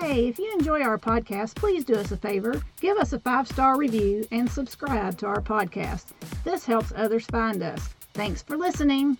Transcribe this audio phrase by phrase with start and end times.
[0.00, 2.62] Hey, if you enjoy our podcast, please do us a favor.
[2.80, 6.06] Give us a five star review and subscribe to our podcast.
[6.42, 7.90] This helps others find us.
[8.14, 9.18] Thanks for listening.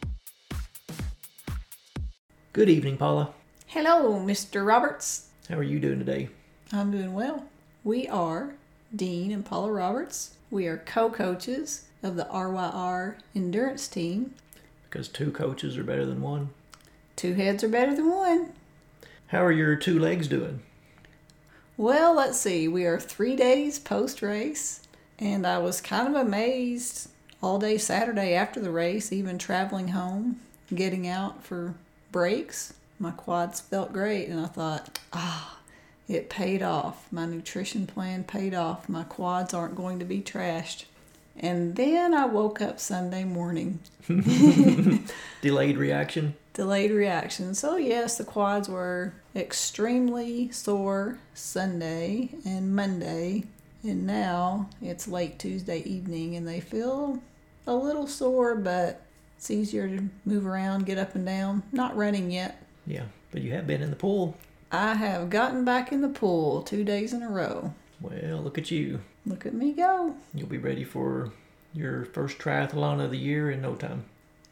[2.54, 3.34] Good evening, Paula.
[3.66, 4.66] Hello, Mr.
[4.66, 5.28] Roberts.
[5.50, 6.30] How are you doing today?
[6.72, 7.44] I'm doing well.
[7.84, 8.54] We are
[8.96, 10.36] Dean and Paula Roberts.
[10.50, 14.34] We are co coaches of the RYR endurance team.
[14.88, 16.48] Because two coaches are better than one.
[17.16, 18.54] Two heads are better than one.
[19.26, 20.62] How are your two legs doing?
[21.80, 22.68] Well, let's see.
[22.68, 24.82] We are three days post race,
[25.18, 27.08] and I was kind of amazed
[27.42, 30.40] all day Saturday after the race, even traveling home,
[30.74, 31.72] getting out for
[32.12, 32.74] breaks.
[32.98, 35.56] My quads felt great, and I thought, ah,
[36.06, 37.10] it paid off.
[37.10, 38.86] My nutrition plan paid off.
[38.86, 40.84] My quads aren't going to be trashed.
[41.34, 43.78] And then I woke up Sunday morning.
[45.40, 46.34] Delayed reaction?
[46.54, 47.54] Delayed reaction.
[47.54, 53.44] So, yes, the quads were extremely sore Sunday and Monday.
[53.82, 57.22] And now it's late Tuesday evening and they feel
[57.66, 59.02] a little sore, but
[59.36, 61.62] it's easier to move around, get up and down.
[61.72, 62.62] Not running yet.
[62.86, 64.36] Yeah, but you have been in the pool.
[64.72, 67.72] I have gotten back in the pool two days in a row.
[68.00, 69.00] Well, look at you.
[69.24, 70.14] Look at me go.
[70.34, 71.32] You'll be ready for
[71.72, 74.04] your first triathlon of the year in no time.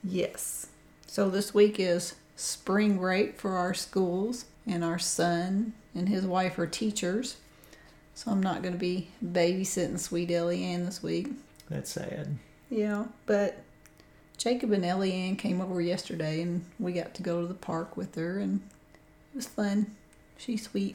[0.02, 0.68] Yes.
[1.10, 6.58] So this week is spring break for our schools, and our son and his wife
[6.58, 7.38] are teachers.
[8.14, 11.30] So I'm not going to be babysitting sweet Ellie Ann this week.
[11.70, 12.36] That's sad.
[12.68, 13.62] Yeah, but
[14.36, 17.96] Jacob and Ellie Ann came over yesterday, and we got to go to the park
[17.96, 18.60] with her, and
[19.32, 19.96] it was fun.
[20.36, 20.94] She's sweet.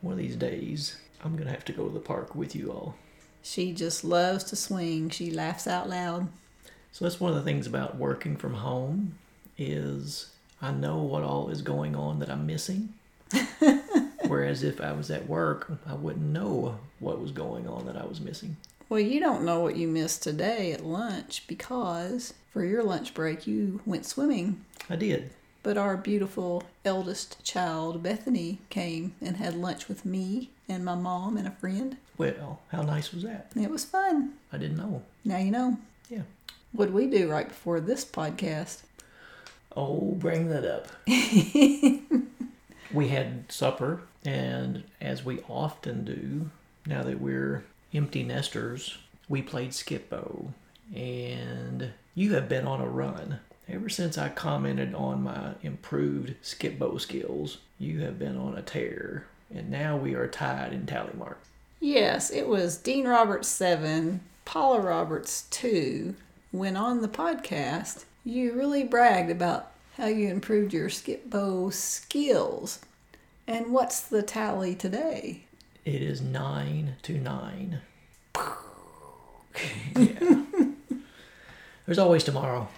[0.00, 2.72] One of these days, I'm going to have to go to the park with you
[2.72, 2.94] all.
[3.42, 5.10] She just loves to swing.
[5.10, 6.28] She laughs out loud.
[6.92, 9.18] So that's one of the things about working from home
[9.60, 10.30] is
[10.62, 12.94] I know what all is going on that I'm missing.
[14.26, 18.06] Whereas if I was at work, I wouldn't know what was going on that I
[18.06, 18.56] was missing.
[18.88, 23.46] Well, you don't know what you missed today at lunch because for your lunch break
[23.46, 24.64] you went swimming.
[24.88, 25.30] I did.
[25.62, 31.36] But our beautiful eldest child, Bethany, came and had lunch with me and my mom
[31.36, 31.98] and a friend.
[32.16, 33.52] Well, how nice was that?
[33.54, 34.32] It was fun.
[34.52, 35.02] I didn't know.
[35.24, 35.78] Now you know.
[36.08, 36.22] Yeah.
[36.72, 38.82] What did we do right before this podcast?
[39.76, 40.88] Oh, bring that up.
[42.92, 46.50] we had supper, and as we often do,
[46.86, 47.64] now that we're
[47.94, 48.98] empty nesters,
[49.28, 50.52] we played Skip-Bo.
[50.94, 53.38] And you have been on a run.
[53.68, 59.26] Ever since I commented on my improved Skip-Bo skills, you have been on a tear.
[59.54, 61.40] And now we are tied in tally mark.
[61.78, 66.14] Yes, it was Dean Roberts 7, Paula Roberts 2.
[66.50, 72.80] When on the podcast, you really bragged about how you improved your Skip-Bo skills.
[73.46, 75.44] And what's the tally today?
[75.84, 77.80] It is 9 to 9.
[79.96, 80.42] yeah.
[81.86, 82.68] There's always tomorrow.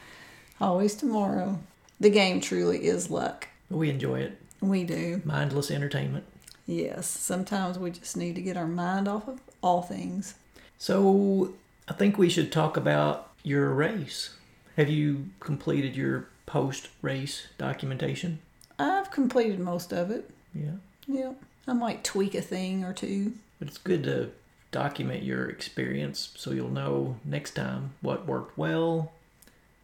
[0.61, 1.59] Always tomorrow.
[2.01, 3.49] The game truly is luck.
[3.69, 4.39] We enjoy it.
[4.61, 5.21] We do.
[5.25, 6.25] Mindless entertainment.
[6.67, 10.35] Yes, sometimes we just need to get our mind off of all things.
[10.79, 11.55] So,
[11.89, 14.31] I think we should talk about your race.
[14.77, 18.41] Have you completed your post race documentation?
[18.79, 20.31] I've completed most of it.
[20.55, 20.77] Yeah.
[21.07, 21.33] Yeah.
[21.67, 23.35] I might tweak a thing or two.
[23.59, 24.31] But it's good to
[24.71, 29.13] document your experience so you'll know next time what worked well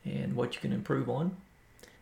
[0.04, 1.36] and what you can improve on.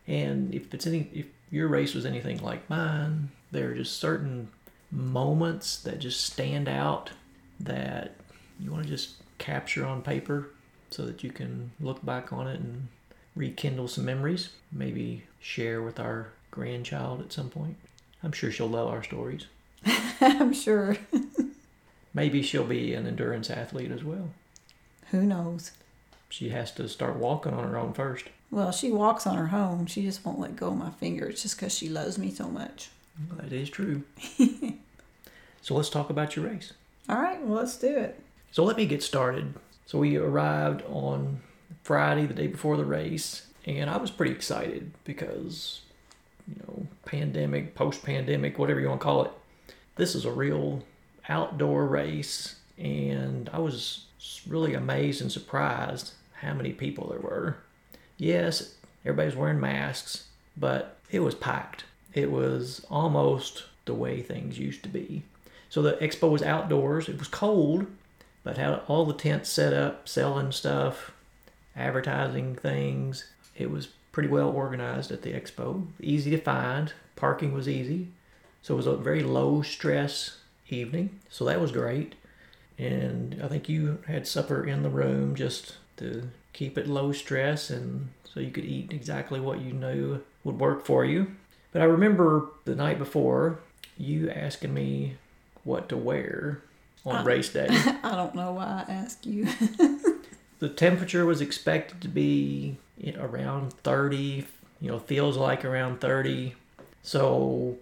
[0.07, 4.49] And if it's any if your race was anything like mine, there are just certain
[4.89, 7.11] moments that just stand out
[7.59, 8.15] that
[8.59, 10.49] you want to just capture on paper
[10.89, 12.87] so that you can look back on it and
[13.35, 14.49] rekindle some memories.
[14.71, 17.75] Maybe share with our grandchild at some point.
[18.23, 19.45] I'm sure she'll love our stories.
[20.21, 20.97] I'm sure.
[22.13, 24.29] Maybe she'll be an endurance athlete as well.
[25.11, 25.71] Who knows?
[26.29, 28.25] She has to start walking on her own first.
[28.49, 29.85] Well, she walks on her own.
[29.85, 32.89] She just won't let go of my fingers just because she loves me so much.
[33.29, 34.03] Well, that is true.
[35.61, 36.73] so let's talk about your race.
[37.09, 38.19] All right, well, let's do it.
[38.51, 39.53] So let me get started.
[39.87, 41.39] So we arrived on
[41.81, 45.79] Friday, the day before the race, and I was pretty excited because,
[46.45, 49.31] you know, pandemic, post pandemic, whatever you want to call it,
[49.95, 50.83] this is a real
[51.29, 54.03] outdoor race, and I was
[54.45, 56.11] really amazed and surprised
[56.41, 57.55] how many people there were.
[58.17, 58.75] Yes,
[59.05, 61.85] everybody's wearing masks, but it was packed.
[62.13, 65.23] It was almost the way things used to be.
[65.69, 67.07] So the expo was outdoors.
[67.07, 67.87] It was cold,
[68.47, 71.11] but had all the tents set up, selling stuff,
[71.75, 73.25] advertising things.
[73.57, 75.85] It was pretty well organized at the expo.
[75.99, 76.93] Easy to find.
[77.17, 78.07] Parking was easy.
[78.61, 80.37] So it was a very low stress
[80.69, 81.19] evening.
[81.29, 82.15] So that was great.
[82.77, 87.69] And I think you had supper in the room just to keep it low stress
[87.69, 91.35] and so you could eat exactly what you knew would work for you.
[91.73, 93.59] But I remember the night before
[93.97, 95.17] you asking me
[95.65, 96.61] what to wear
[97.07, 97.67] on Uh, race day.
[98.03, 99.47] I don't know why I asked you.
[100.59, 102.77] the temperature was expected to be
[103.19, 104.45] around 30
[104.81, 106.55] you know feels like around 30
[107.03, 107.77] so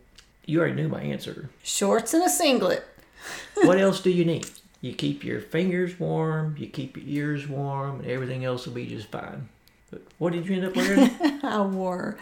[0.46, 2.86] you already knew my answer Shorts and a singlet.
[3.64, 4.50] what else do you need
[4.82, 8.86] you keep your fingers warm you keep your ears warm and everything else will be
[8.88, 9.48] just fine
[9.90, 11.10] but what did you end up wearing
[11.44, 12.18] I wore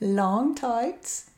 [0.00, 1.30] long tights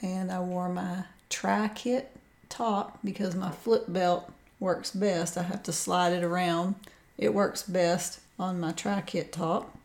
[0.00, 2.13] and I wore my tri kit
[2.54, 4.30] top because my flip belt
[4.60, 5.36] works best.
[5.36, 6.76] I have to slide it around.
[7.18, 9.76] It works best on my tri kit top.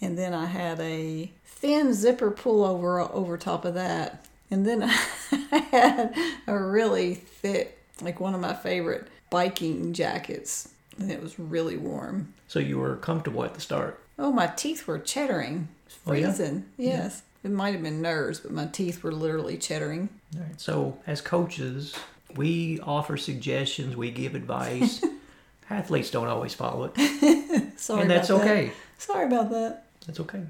[0.00, 4.26] And then I had a thin zipper pullover over top of that.
[4.50, 4.82] And then
[5.32, 6.14] I had
[6.46, 10.68] a really thick, like one of my favorite biking jackets.
[10.98, 12.32] And it was really warm.
[12.48, 15.68] so you were comfortable at the start Oh, my teeth were chattering.
[16.06, 16.32] Oh, yeah?
[16.32, 16.64] Freezing.
[16.78, 17.22] Yes.
[17.44, 20.08] It might have been nerves, but my teeth were literally chattering.
[20.34, 20.60] All right.
[20.60, 21.94] so as coaches
[22.34, 25.02] we offer suggestions we give advice
[25.70, 28.50] athletes don't always follow it Sorry and that's about that.
[28.50, 29.84] okay Sorry about that.
[30.06, 30.42] that's okay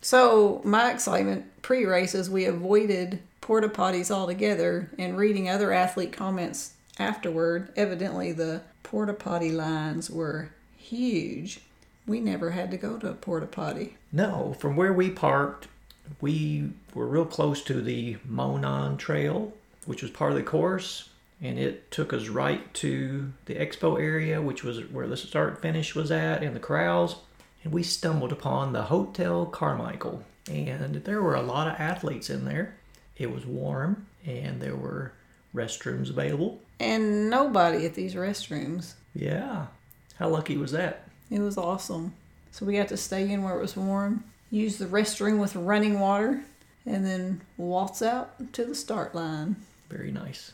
[0.00, 6.74] So, my excitement pre races, we avoided porta potties altogether and reading other athlete comments
[6.98, 7.72] afterward.
[7.76, 11.60] Evidently, the porta potty lines were huge.
[12.06, 13.96] We never had to go to a porta potty.
[14.12, 15.68] No, from where we parked,
[16.20, 19.52] we were real close to the Monon Trail,
[19.84, 21.10] which was part of the course,
[21.40, 25.94] and it took us right to the expo area, which was where the start finish
[25.94, 27.16] was at, and the corrals.
[27.62, 32.44] And we stumbled upon the Hotel Carmichael, and there were a lot of athletes in
[32.44, 32.76] there.
[33.16, 35.12] It was warm, and there were
[35.54, 36.60] restrooms available.
[36.80, 38.94] And nobody at these restrooms.
[39.14, 39.66] Yeah,
[40.18, 41.08] how lucky was that?
[41.30, 42.14] It was awesome.
[42.58, 46.00] So we got to stay in where it was warm, use the restroom with running
[46.00, 46.42] water,
[46.84, 49.54] and then waltz out to the start line.
[49.88, 50.50] Very nice.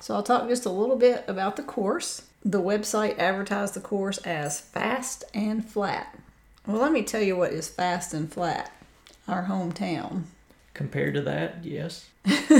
[0.00, 2.24] So I'll talk just a little bit about the course.
[2.44, 6.14] The website advertised the course as fast and flat.
[6.66, 8.70] Well, let me tell you what is fast and flat.
[9.26, 10.24] Our hometown.
[10.74, 12.10] Compared to that, yes.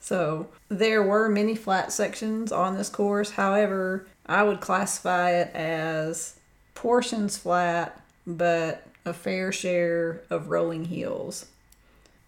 [0.00, 3.30] So there were many flat sections on this course.
[3.30, 6.34] However, I would classify it as
[6.80, 11.44] portions flat, but a fair share of rolling hills.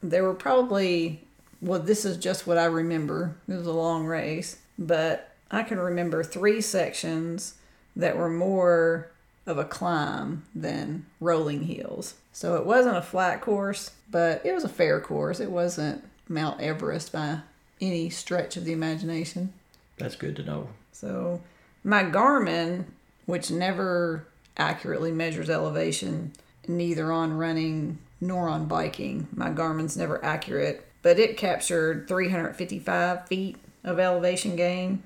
[0.03, 1.23] There were probably,
[1.63, 3.35] well, this is just what I remember.
[3.49, 7.55] It was a long race, but I can remember three sections
[7.97, 9.09] that were more
[9.47, 12.17] of a climb than rolling hills.
[12.35, 15.41] So it wasn't a flat course, but it was a fair course.
[15.41, 17.39] It wasn't Mount Everest by
[17.81, 19.55] any stretch of the imagination.
[19.97, 20.69] That's good to know.
[20.93, 21.41] So
[21.83, 22.85] my Garmin,
[23.25, 26.33] which never accurately measures elevation,
[26.69, 33.57] neither on running nor on biking, my Garmin's never accurate, but it captured 355 feet
[33.83, 35.03] of elevation gain,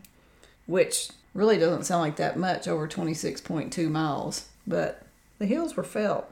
[0.67, 5.03] which really doesn't sound like that much over 26.2 miles, but
[5.39, 6.31] the hills were felt.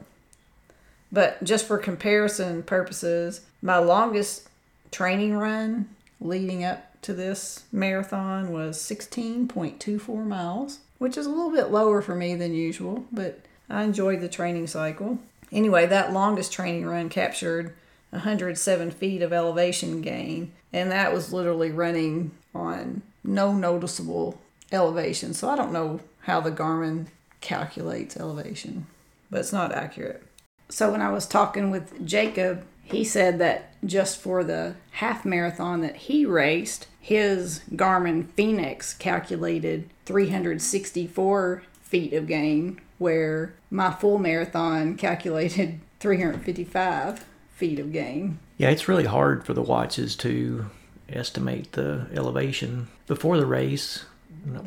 [1.11, 4.47] But just for comparison purposes, my longest
[4.91, 11.71] training run leading up to this marathon was 16.24 miles, which is a little bit
[11.71, 15.19] lower for me than usual, but I enjoyed the training cycle.
[15.51, 17.75] Anyway, that longest training run captured
[18.09, 25.33] 107 feet of elevation gain, and that was literally running on no noticeable elevation.
[25.33, 27.07] So I don't know how the Garmin
[27.39, 28.87] calculates elevation,
[29.29, 30.23] but it's not accurate.
[30.69, 35.81] So when I was talking with Jacob, he said that just for the half marathon
[35.81, 44.95] that he raced, his Garmin Fenix calculated 364 feet of gain, where my full marathon
[44.95, 47.25] calculated 355
[47.55, 48.39] feet of gain.
[48.57, 50.67] Yeah, it's really hard for the watches to
[51.09, 52.87] estimate the elevation.
[53.07, 54.05] Before the race,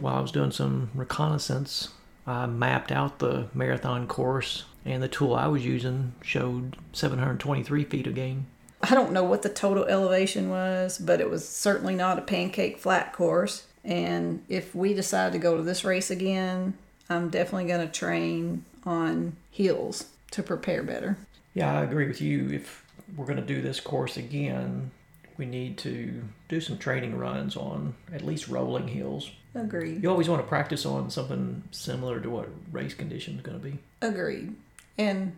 [0.01, 1.89] while I was doing some reconnaissance,
[2.27, 8.07] I mapped out the marathon course, and the tool I was using showed 723 feet
[8.07, 8.47] of gain.
[8.83, 12.79] I don't know what the total elevation was, but it was certainly not a pancake
[12.79, 13.67] flat course.
[13.85, 16.75] And if we decide to go to this race again,
[17.11, 21.17] I'm definitely going to train on hills to prepare better.
[21.55, 22.51] Yeah, I agree with you.
[22.51, 22.85] If
[23.17, 24.91] we're going to do this course again,
[25.37, 29.31] we need to do some training runs on at least rolling hills.
[29.55, 30.03] Agreed.
[30.03, 33.65] You always want to practice on something similar to what race condition is going to
[33.65, 33.79] be.
[34.03, 34.55] Agreed.
[34.99, 35.37] And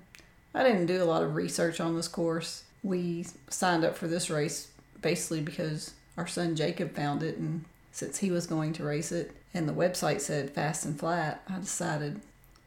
[0.55, 2.65] I didn't do a lot of research on this course.
[2.83, 4.69] We signed up for this race
[5.03, 9.33] basically because our son Jacob found it, and since he was going to race it,
[9.55, 12.21] and the website said fast and flat, I decided,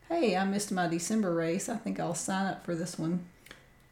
[0.10, 1.70] hey, I missed my December race.
[1.70, 3.26] I think I'll sign up for this one.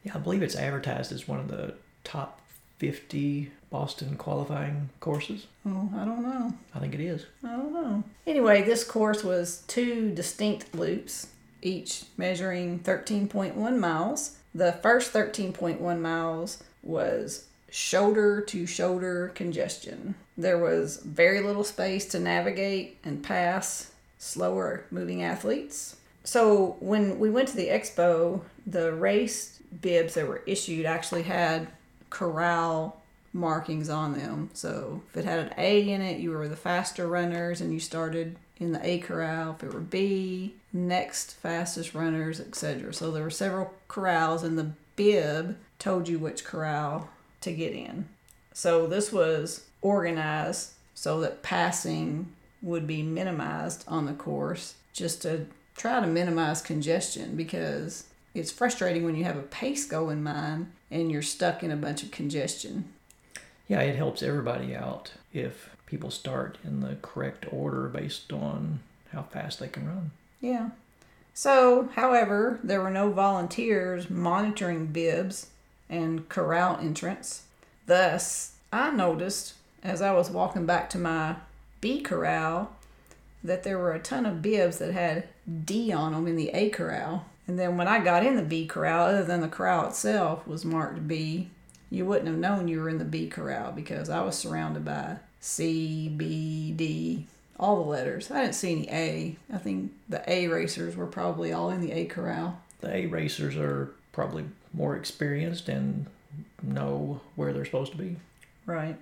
[0.04, 2.42] Yeah, I believe it's advertised as one of the top
[2.80, 5.46] 50 Boston qualifying courses.
[5.66, 6.54] Oh, I don't know.
[6.74, 7.26] I think it is.
[7.44, 8.04] I don't know.
[8.26, 11.28] Anyway, this course was two distinct loops,
[11.62, 14.38] each measuring 13.1 miles.
[14.54, 20.16] The first 13.1 miles was shoulder to shoulder congestion.
[20.38, 25.96] There was very little space to navigate and pass slower moving athletes.
[26.24, 31.68] So when we went to the expo, the race bibs that were issued actually had
[32.10, 33.02] corral
[33.34, 34.50] markings on them.
[34.54, 37.80] So if it had an A in it, you were the faster runners and you
[37.80, 39.54] started in the A corral.
[39.54, 42.94] If it were B, next fastest runners, etc.
[42.94, 47.10] So there were several corrals and the bib told you which corral
[47.42, 48.08] to get in.
[48.54, 55.48] So this was organized so that passing would be minimized on the course just to
[55.76, 60.72] try to minimize congestion because it's frustrating when you have a pace goal in mind
[60.90, 62.86] and you're stuck in a bunch of congestion.
[63.68, 69.24] Yeah, it helps everybody out if people start in the correct order based on how
[69.24, 70.12] fast they can run.
[70.42, 70.72] Yeah.
[71.34, 75.48] So, however, there were no volunteers monitoring bibs
[75.90, 77.44] and corral entrance.
[77.86, 81.36] Thus, I noticed as I was walking back to my
[81.80, 82.76] B corral
[83.44, 85.28] that there were a ton of bibs that had
[85.66, 87.26] D on them in the A corral.
[87.48, 90.64] And then when I got in the B corral, other than the corral itself was
[90.64, 91.50] marked B,
[91.90, 95.18] you wouldn't have known you were in the B corral because I was surrounded by
[95.40, 97.28] C, B, D,
[97.60, 98.32] all the letters.
[98.32, 99.38] I didn't see any A.
[99.54, 102.60] I think the A racers were probably all in the A corral.
[102.82, 106.08] The A racers are probably more experienced and
[106.64, 108.18] know where they're supposed to be.
[108.66, 108.98] Right.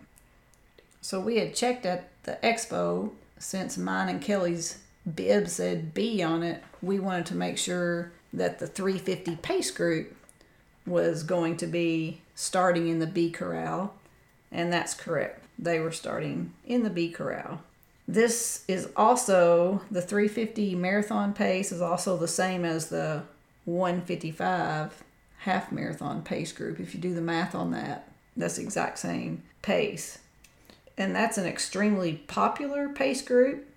[1.02, 4.80] So we had checked at the expo since mine and Kelly's
[5.16, 6.64] bib said B on it.
[6.82, 10.16] We wanted to make sure that the 350 pace group
[10.86, 13.94] was going to be starting in the B corral,
[14.52, 15.44] and that's correct.
[15.58, 17.62] They were starting in the B corral.
[18.10, 23.22] This is also the 350 marathon pace is also the same as the
[23.66, 25.04] 155
[25.42, 26.80] half marathon pace group.
[26.80, 30.18] If you do the math on that, that's the exact same pace.
[30.98, 33.68] And that's an extremely popular pace group,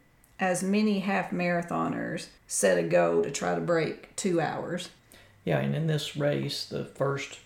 [0.41, 4.89] as many half marathoners set a goal to try to break two hours.
[5.45, 7.39] Yeah, and in this race, the first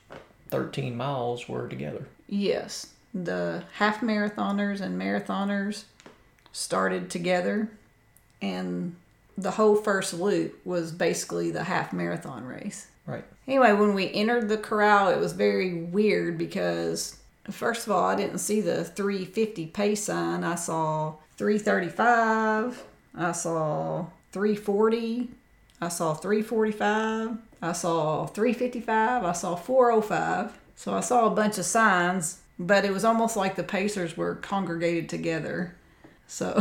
[0.50, 2.07] 13 miles were together.
[2.28, 5.83] Yes, the half marathoners and marathoners
[6.56, 7.68] started together,
[8.40, 8.96] and
[9.36, 12.86] the whole first loop was basically the half marathon race.
[13.04, 13.25] Right.
[13.46, 17.18] Anyway, when we entered the corral, it was very weird because,
[17.50, 20.44] first of all, I didn't see the 350 pace sign.
[20.44, 22.82] I saw 335,
[23.14, 25.28] I saw 340,
[25.82, 30.58] I saw 345, I saw 355, I saw 405.
[30.75, 34.36] So I saw a bunch of signs, but it was almost like the Pacers were
[34.36, 35.75] congregated together.
[36.26, 36.54] So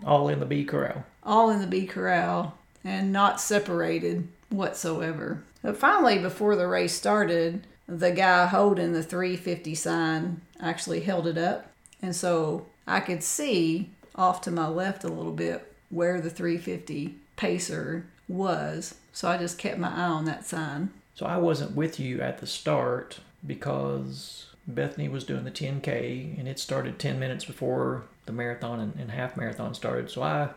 [0.06, 1.04] All in the B corral.
[1.22, 5.42] all in the B corral and not separated whatsoever.
[5.62, 11.38] But finally, before the race started, the guy holding the 350 sign actually held it
[11.38, 11.66] up.
[12.02, 17.14] And so I could see off to my left a little bit where the 350
[17.36, 18.94] pacer was.
[19.12, 20.90] So I just kept my eye on that sign.
[21.14, 26.48] So I wasn't with you at the start because Bethany was doing the 10K and
[26.48, 30.10] it started 10 minutes before the marathon and, and half marathon started.
[30.10, 30.50] So I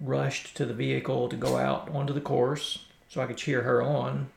[0.00, 3.82] rushed to the vehicle to go out onto the course so I could cheer her
[3.82, 4.28] on,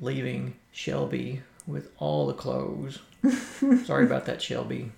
[0.00, 3.00] leaving Shelby with all the clothes.
[3.84, 4.92] Sorry about that, Shelby.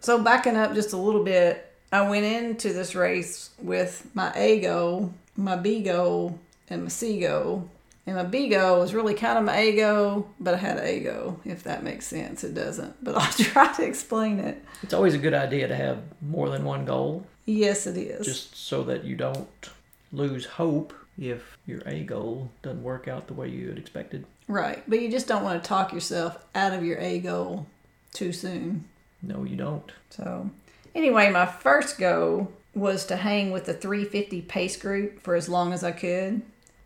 [0.00, 4.60] So backing up just a little bit, I went into this race with my A
[4.60, 7.68] goal, my B goal, and my C goal.
[8.06, 10.84] And my B goal was really kind of my A goal, but I had an
[10.84, 12.44] A goal, if that makes sense.
[12.44, 14.62] It doesn't, but I'll try to explain it.
[14.82, 18.24] It's always a good idea to have more than one goal Yes, it is.
[18.24, 19.70] just so that you don't
[20.12, 24.24] lose hope if your A goal doesn't work out the way you had expected.
[24.48, 24.82] Right.
[24.88, 27.66] But you just don't want to talk yourself out of your A goal
[28.12, 28.84] too soon.
[29.22, 29.90] No, you don't.
[30.10, 30.50] So,
[30.94, 35.72] anyway, my first goal was to hang with the 350 pace group for as long
[35.72, 36.42] as I could.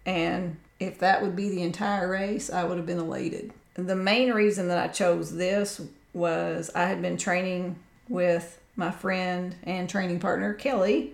[0.07, 3.53] And if that would be the entire race, I would have been elated.
[3.75, 5.81] The main reason that I chose this
[6.13, 7.77] was I had been training
[8.09, 11.13] with my friend and training partner, Kelly,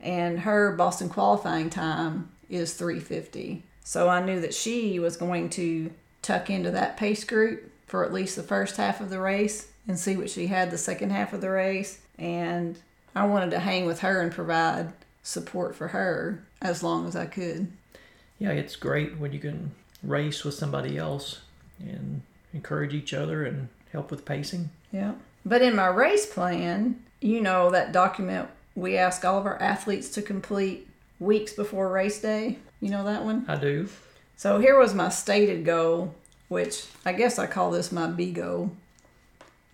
[0.00, 3.62] and her Boston qualifying time is 350.
[3.82, 5.90] So I knew that she was going to
[6.22, 9.98] tuck into that pace group for at least the first half of the race and
[9.98, 12.00] see what she had the second half of the race.
[12.18, 12.78] And
[13.14, 17.26] I wanted to hang with her and provide support for her as long as I
[17.26, 17.72] could.
[18.38, 21.40] Yeah, it's great when you can race with somebody else
[21.80, 24.70] and encourage each other and help with pacing.
[24.92, 25.14] Yeah.
[25.44, 30.08] But in my race plan, you know that document we ask all of our athletes
[30.10, 32.58] to complete weeks before race day.
[32.80, 33.44] You know that one?
[33.48, 33.88] I do.
[34.36, 36.14] So here was my stated goal,
[36.46, 38.70] which I guess I call this my B goal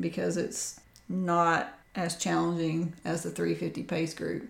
[0.00, 4.48] because it's not as challenging as the 350 pace group.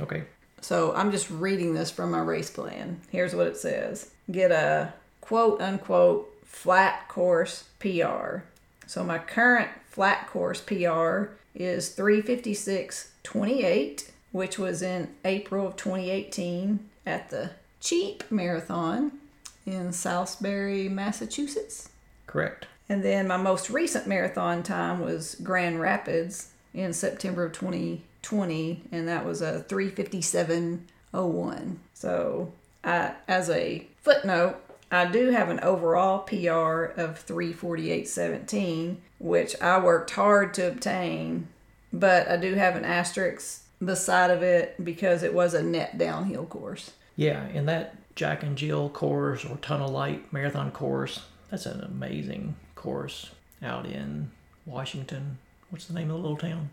[0.00, 0.22] Okay.
[0.60, 3.00] So I'm just reading this from my race plan.
[3.10, 8.38] Here's what it says get a quote unquote flat course PR.
[8.86, 17.30] So my current flat course PR is 356.28, which was in April of 2018 at
[17.30, 19.12] the Cheap Marathon
[19.64, 21.90] in Salisbury, Massachusetts.
[22.26, 22.66] Correct.
[22.88, 27.52] And then my most recent marathon time was Grand Rapids in September of
[28.26, 31.76] 2020, and that was a 357.01.
[31.94, 32.52] So,
[32.82, 34.56] I, as a footnote,
[34.90, 41.48] I do have an overall PR of 348.17, which I worked hard to obtain,
[41.92, 46.46] but I do have an asterisk beside of it because it was a net downhill
[46.46, 46.92] course.
[47.16, 52.56] Yeah, and that Jack and Jill course or Tunnel Light Marathon course, that's an amazing
[52.74, 54.30] course out in
[54.64, 55.38] Washington.
[55.70, 56.70] What's the name of the little town?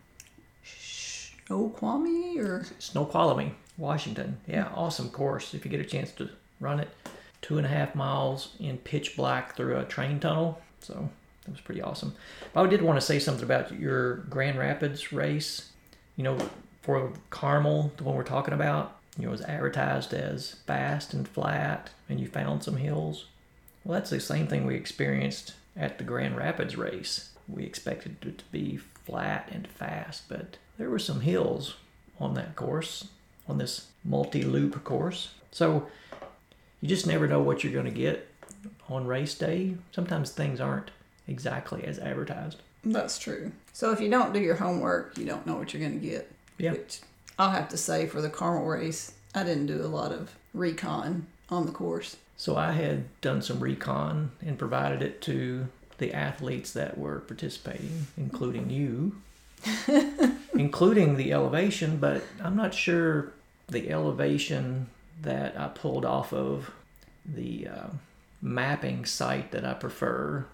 [1.45, 4.38] Snoqualmie or Snoqualmie, Washington.
[4.47, 6.29] Yeah, awesome course if you get a chance to
[6.60, 6.89] run it.
[7.41, 10.62] Two and a half miles in pitch black through a train tunnel.
[10.79, 11.10] So
[11.45, 12.15] that was pretty awesome.
[12.53, 15.69] But I did want to say something about your Grand Rapids race.
[16.15, 16.38] You know,
[16.82, 21.27] for Carmel, the one we're talking about, you know, it was advertised as fast and
[21.27, 23.25] flat, and you found some hills.
[23.84, 27.32] Well, that's the same thing we experienced at the Grand Rapids race.
[27.47, 31.76] We expected it to be flat and fast, but there were some hills
[32.20, 33.08] on that course,
[33.48, 35.32] on this multi loop course.
[35.52, 35.88] So
[36.82, 38.28] you just never know what you're going to get
[38.90, 39.76] on race day.
[39.92, 40.92] Sometimes things aren't
[41.28, 42.62] exactly as advertised.
[42.84, 43.52] That's true.
[43.72, 46.32] So if you don't do your homework, you don't know what you're going to get.
[46.58, 46.72] Yeah.
[46.72, 47.02] Which
[47.40, 51.28] I'll have to say for the Carmel race, I didn't do a lot of recon
[51.50, 52.18] on the course.
[52.36, 58.08] So I had done some recon and provided it to the athletes that were participating,
[58.18, 59.16] including you,
[60.54, 63.34] including the elevation, but I'm not sure
[63.67, 64.89] the elevation
[65.21, 66.71] that I pulled off of
[67.26, 67.88] the uh,
[68.41, 70.45] mapping site that I prefer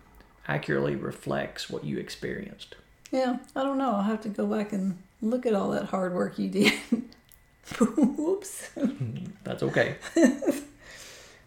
[0.47, 2.75] accurately reflects what you experienced.
[3.11, 3.95] Yeah, I don't know.
[3.95, 6.73] I'll have to go back and look at all that hard work you did.
[7.79, 8.69] Whoops.
[9.43, 9.95] That's okay.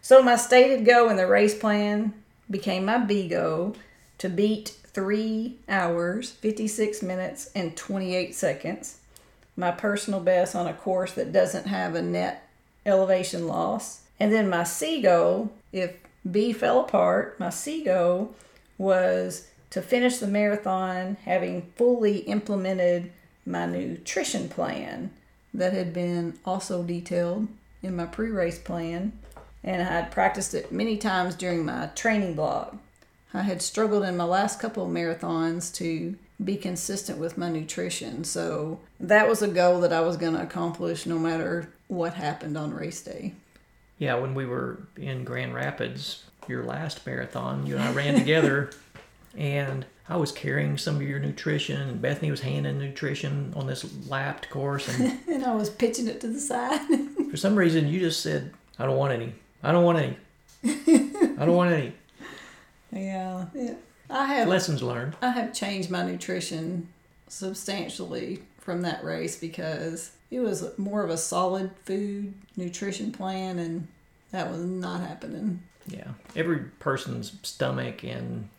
[0.01, 2.13] So my stated goal in the race plan
[2.51, 3.77] became my B goal
[4.17, 8.99] to beat three hours, 56 minutes, and 28 seconds.
[9.55, 12.47] My personal best on a course that doesn't have a net
[12.85, 14.01] elevation loss.
[14.19, 15.95] And then my C goal, if
[16.29, 18.35] B fell apart, my C goal
[18.77, 23.11] was to finish the marathon having fully implemented
[23.45, 25.11] my nutrition plan
[25.53, 27.47] that had been also detailed
[27.81, 29.11] in my pre race plan,
[29.63, 32.77] and I had practiced it many times during my training blog.
[33.33, 38.23] I had struggled in my last couple of marathons to be consistent with my nutrition,
[38.23, 42.57] so that was a goal that I was going to accomplish no matter what happened
[42.57, 43.33] on race day.
[43.97, 48.71] Yeah, when we were in Grand Rapids, your last marathon, you and I ran together,
[49.37, 53.85] and I was carrying some of your nutrition, and Bethany was handing nutrition on this
[54.07, 56.81] lapped course, and And I was pitching it to the side.
[57.31, 59.33] for some reason you just said, "I don't want any.
[59.63, 60.17] I don't want any.
[60.65, 61.93] I don't want any."
[62.93, 63.75] yeah, yeah.
[64.09, 65.15] I have Lessons learned.
[65.21, 66.89] I have changed my nutrition
[67.27, 73.87] substantially from that race because it was more of a solid food nutrition plan and
[74.31, 75.61] that was not happening.
[75.87, 78.49] Yeah, every person's stomach and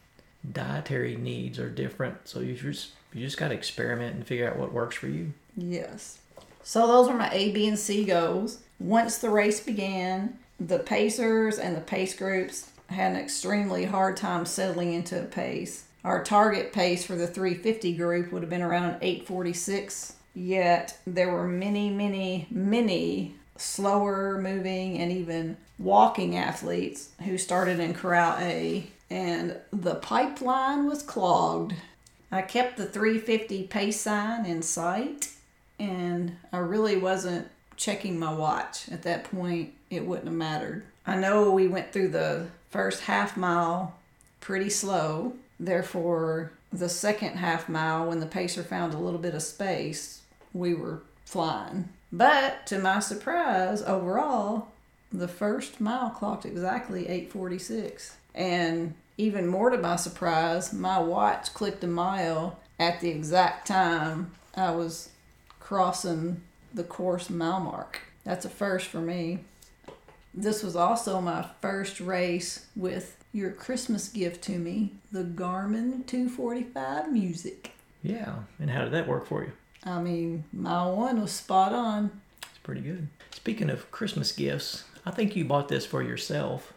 [0.52, 4.58] dietary needs are different, so you just you just got to experiment and figure out
[4.58, 5.32] what works for you.
[5.56, 6.18] Yes.
[6.62, 8.58] So those were my A, B, and C goals.
[8.78, 14.46] Once the race began the pacers and the pace groups had an extremely hard time
[14.46, 15.84] settling into a pace.
[16.04, 21.48] Our target pace for the 350 group would have been around 846, yet there were
[21.48, 29.56] many, many, many slower moving and even walking athletes who started in Corral A, and
[29.72, 31.74] the pipeline was clogged.
[32.30, 35.30] I kept the 350 pace sign in sight,
[35.78, 38.90] and I really wasn't checking my watch.
[38.90, 40.84] At that point, it wouldn't have mattered.
[41.06, 43.94] I know we went through the first half mile
[44.40, 49.42] pretty slow, therefore, the second half mile, when the pacer found a little bit of
[49.42, 51.88] space, we were flying.
[52.10, 54.66] But to my surprise, overall,
[55.12, 58.16] the first mile clocked exactly 846.
[58.34, 64.32] And even more to my surprise, my watch clicked a mile at the exact time
[64.56, 65.10] I was
[65.60, 66.40] crossing
[66.74, 68.00] the course mile mark.
[68.24, 69.44] That's a first for me.
[70.36, 77.12] This was also my first race with your Christmas gift to me, the Garmin 245
[77.12, 77.70] Music.
[78.02, 78.34] Yeah.
[78.58, 79.52] And how did that work for you?
[79.84, 82.20] I mean, my one was spot on.
[82.42, 83.08] It's pretty good.
[83.30, 86.72] Speaking of Christmas gifts, I think you bought this for yourself,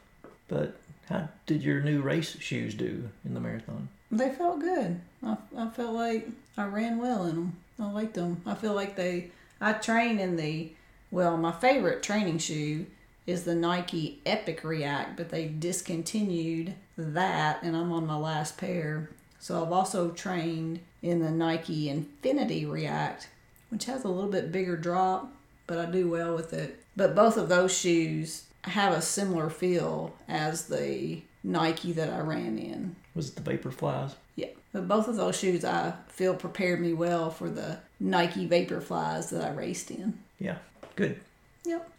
[0.48, 0.76] but
[1.10, 3.90] how did your new race shoes do in the marathon?
[4.12, 5.00] They felt good.
[5.24, 7.58] I, I felt like I ran well in them.
[7.80, 8.42] I liked them.
[8.46, 9.32] I feel like they.
[9.60, 10.72] I train in the.
[11.10, 12.86] Well, my favorite training shoe
[13.28, 19.10] is the Nike Epic React, but they discontinued that, and I'm on my last pair.
[19.40, 23.28] So I've also trained in the Nike Infinity React,
[23.70, 25.32] which has a little bit bigger drop,
[25.68, 26.82] but I do well with it.
[26.96, 32.58] But both of those shoes have a similar feel as the Nike that I ran
[32.58, 32.96] in.
[33.14, 34.14] Was it the Vaporflies?
[34.36, 39.30] Yeah, but both of those shoes I feel prepared me well for the Nike Vaporflies
[39.30, 40.18] that I raced in.
[40.40, 40.58] Yeah,
[40.96, 41.20] good.
[41.66, 41.90] Yep.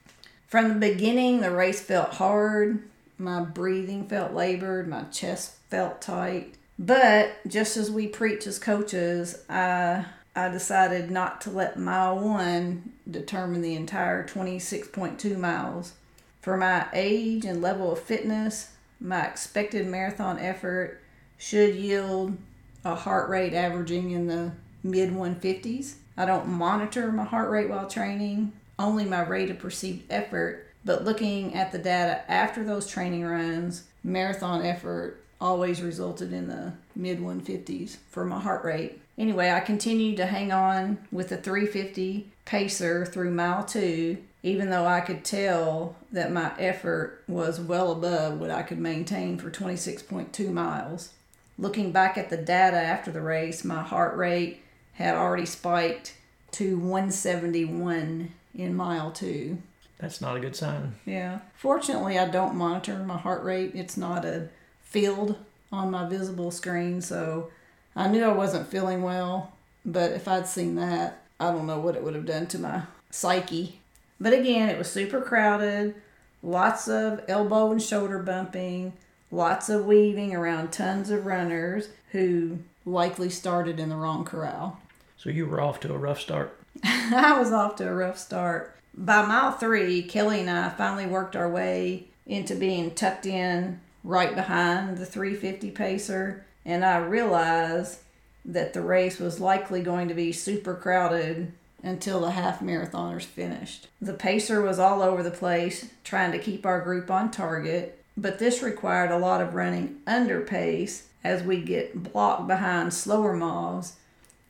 [0.49, 2.83] From the beginning, the race felt hard.
[3.19, 4.89] My breathing felt labored.
[4.89, 6.55] My chest felt tight.
[6.79, 12.93] But just as we preach as coaches, I I decided not to let mile one
[13.11, 15.95] determine the entire 26.2 miles.
[16.41, 21.01] For my age and level of fitness, my expected marathon effort
[21.37, 22.39] should yield
[22.85, 25.95] a heart rate averaging in the mid 150s.
[26.17, 30.67] I don't monitor my heart rate while training, only my rate of perceived effort.
[30.85, 36.73] But looking at the data after those training runs, marathon effort always resulted in the
[36.95, 39.01] mid 150s for my heart rate.
[39.17, 44.87] Anyway, I continued to hang on with the 350 pacer through mile two, even though
[44.87, 50.53] I could tell that my effort was well above what I could maintain for 26.2
[50.53, 51.11] miles.
[51.59, 54.63] Looking back at the data after the race, my heart rate
[54.95, 56.15] had already spiked
[56.53, 59.59] to 171 in mile two.
[59.99, 60.95] That's not a good sign.
[61.05, 61.41] Yeah.
[61.57, 63.73] Fortunately, I don't monitor my heart rate.
[63.75, 64.49] It's not a
[64.83, 65.37] field
[65.73, 67.51] on my visible screen, so
[67.97, 69.53] I knew I wasn't feeling well.
[69.85, 72.83] But if I'd seen that, I don't know what it would have done to my
[73.11, 73.81] psyche.
[74.21, 75.95] But again, it was super crowded,
[76.43, 78.93] lots of elbow and shoulder bumping,
[79.31, 84.81] lots of weaving around tons of runners who likely started in the wrong corral.
[85.17, 86.58] So you were off to a rough start.
[86.85, 88.77] I was off to a rough start.
[88.95, 94.35] By mile three, Kelly and I finally worked our way into being tucked in right
[94.35, 98.01] behind the 350 pacer, and I realized
[98.45, 103.89] that the race was likely going to be super crowded until the half marathoners finished.
[104.01, 108.39] The pacer was all over the place trying to keep our group on target, but
[108.39, 113.95] this required a lot of running under pace as we get blocked behind slower mobs,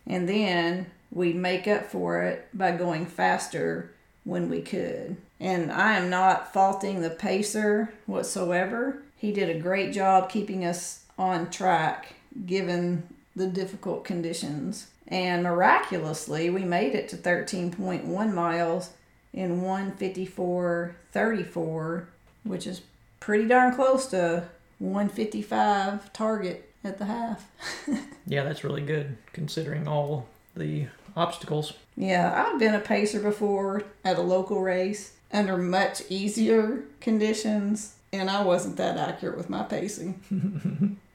[0.06, 3.90] and then we'd make up for it by going faster
[4.24, 5.16] when we could.
[5.40, 9.02] And I am not faulting the pacer whatsoever.
[9.16, 12.14] He did a great job keeping us on track
[12.46, 14.88] given the difficult conditions.
[15.06, 18.90] And miraculously, we made it to 13.1 miles
[19.32, 22.04] in 154.34,
[22.44, 22.82] which is
[23.20, 24.44] pretty darn close to
[24.78, 27.50] 155 target at the half.
[28.26, 30.88] Yeah, that's really good considering all the
[31.18, 31.74] obstacles.
[31.96, 38.30] Yeah, I've been a pacer before at a local race under much easier conditions, and
[38.30, 40.98] I wasn't that accurate with my pacing.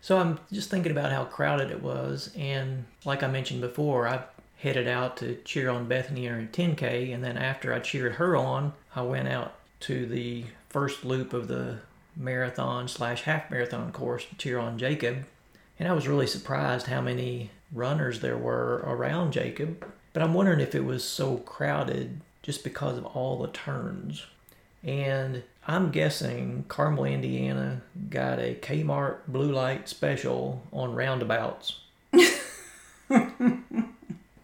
[0.00, 4.22] So I'm just thinking about how crowded it was, and like I mentioned before, I
[4.58, 8.36] headed out to cheer on Bethany in her 10K, and then after I cheered her
[8.36, 11.78] on, I went out to the first loop of the
[12.16, 15.24] marathon slash half marathon course to cheer on Jacob,
[15.78, 19.86] and I was really surprised how many runners there were around Jacob.
[20.12, 24.26] But I'm wondering if it was so crowded just because of all the turns.
[24.82, 31.80] And I'm guessing Carmel, Indiana got a Kmart blue light special on roundabouts.
[33.08, 33.60] there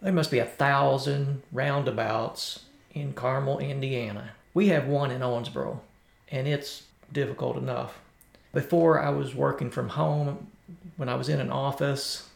[0.02, 4.32] must be a thousand roundabouts in Carmel, Indiana.
[4.52, 5.80] We have one in Owensboro,
[6.30, 7.98] and it's difficult enough.
[8.52, 10.48] Before I was working from home,
[10.96, 12.28] when I was in an office,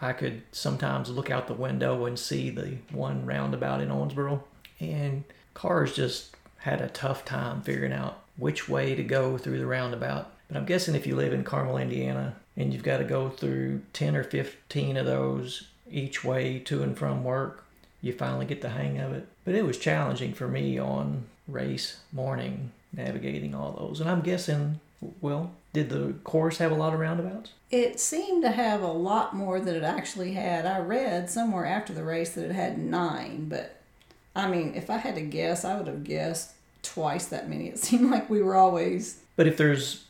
[0.00, 4.42] I could sometimes look out the window and see the one roundabout in Owensboro,
[4.80, 9.66] and cars just had a tough time figuring out which way to go through the
[9.66, 10.30] roundabout.
[10.46, 13.82] But I'm guessing if you live in Carmel, Indiana, and you've got to go through
[13.92, 17.64] 10 or 15 of those each way to and from work,
[18.00, 19.26] you finally get the hang of it.
[19.44, 24.00] But it was challenging for me on race morning navigating all those.
[24.00, 24.80] And I'm guessing,
[25.20, 27.52] well, did the course have a lot of roundabouts?
[27.70, 30.66] It seemed to have a lot more than it actually had.
[30.66, 33.80] I read somewhere after the race that it had nine, but
[34.34, 37.68] I mean, if I had to guess, I would have guessed twice that many.
[37.68, 39.20] It seemed like we were always.
[39.36, 40.04] But if there's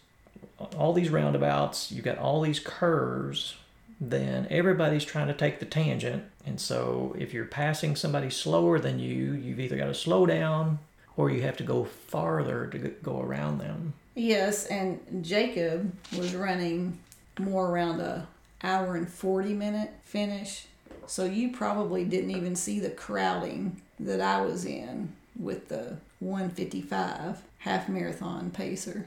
[0.77, 3.57] all these roundabouts, you've got all these curves,
[4.01, 6.24] then everybody's trying to take the tangent.
[6.46, 10.79] And so if you're passing somebody slower than you, you've either got to slow down
[11.16, 13.94] or you have to go farther to go around them.
[14.19, 16.99] Yes, and Jacob was running
[17.39, 18.27] more around a
[18.65, 20.67] hour and 40 minute finish.
[21.07, 27.43] So you probably didn't even see the crowding that I was in with the 155
[27.59, 29.07] half marathon pacer.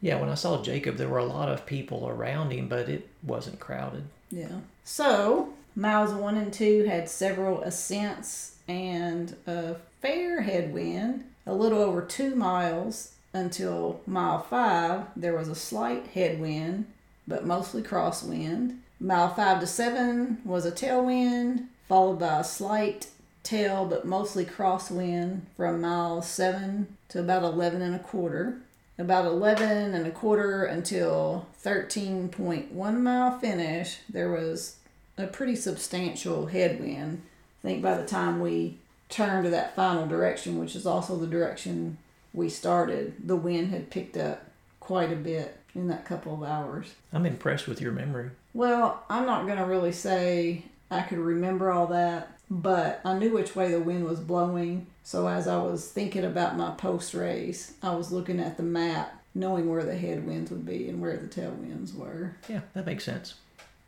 [0.00, 3.08] Yeah, when I saw Jacob, there were a lot of people around him, but it
[3.24, 4.04] wasn't crowded.
[4.30, 4.60] Yeah.
[4.84, 11.24] So, miles one and two had several ascents and a fair headwind.
[11.46, 16.86] A little over two miles until mile five, there was a slight headwind,
[17.28, 18.78] but mostly crosswind.
[18.98, 23.08] Mile five to seven was a tailwind, followed by a slight
[23.42, 28.58] tail, but mostly crosswind from mile seven to about 11 and a quarter.
[28.98, 34.76] About 11 and a quarter until 13.1 mile finish, there was
[35.18, 37.22] a pretty substantial headwind.
[37.62, 41.26] I think by the time we turned to that final direction, which is also the
[41.26, 41.98] direction
[42.36, 44.44] we started, the wind had picked up
[44.78, 46.94] quite a bit in that couple of hours.
[47.12, 48.30] I'm impressed with your memory.
[48.54, 53.32] Well, I'm not going to really say I could remember all that but I knew
[53.32, 54.86] which way the wind was blowing.
[55.02, 59.22] So as I was thinking about my post race, I was looking at the map,
[59.34, 62.36] knowing where the headwinds would be and where the tailwinds were.
[62.48, 63.34] Yeah, that makes sense.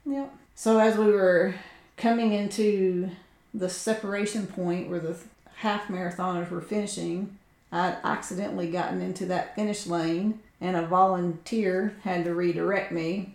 [0.04, 0.34] Yep.
[0.54, 1.54] So as we were
[1.96, 3.11] coming into
[3.54, 5.16] the separation point where the
[5.56, 7.38] half marathoners were finishing,
[7.70, 13.35] I'd accidentally gotten into that finish lane and a volunteer had to redirect me.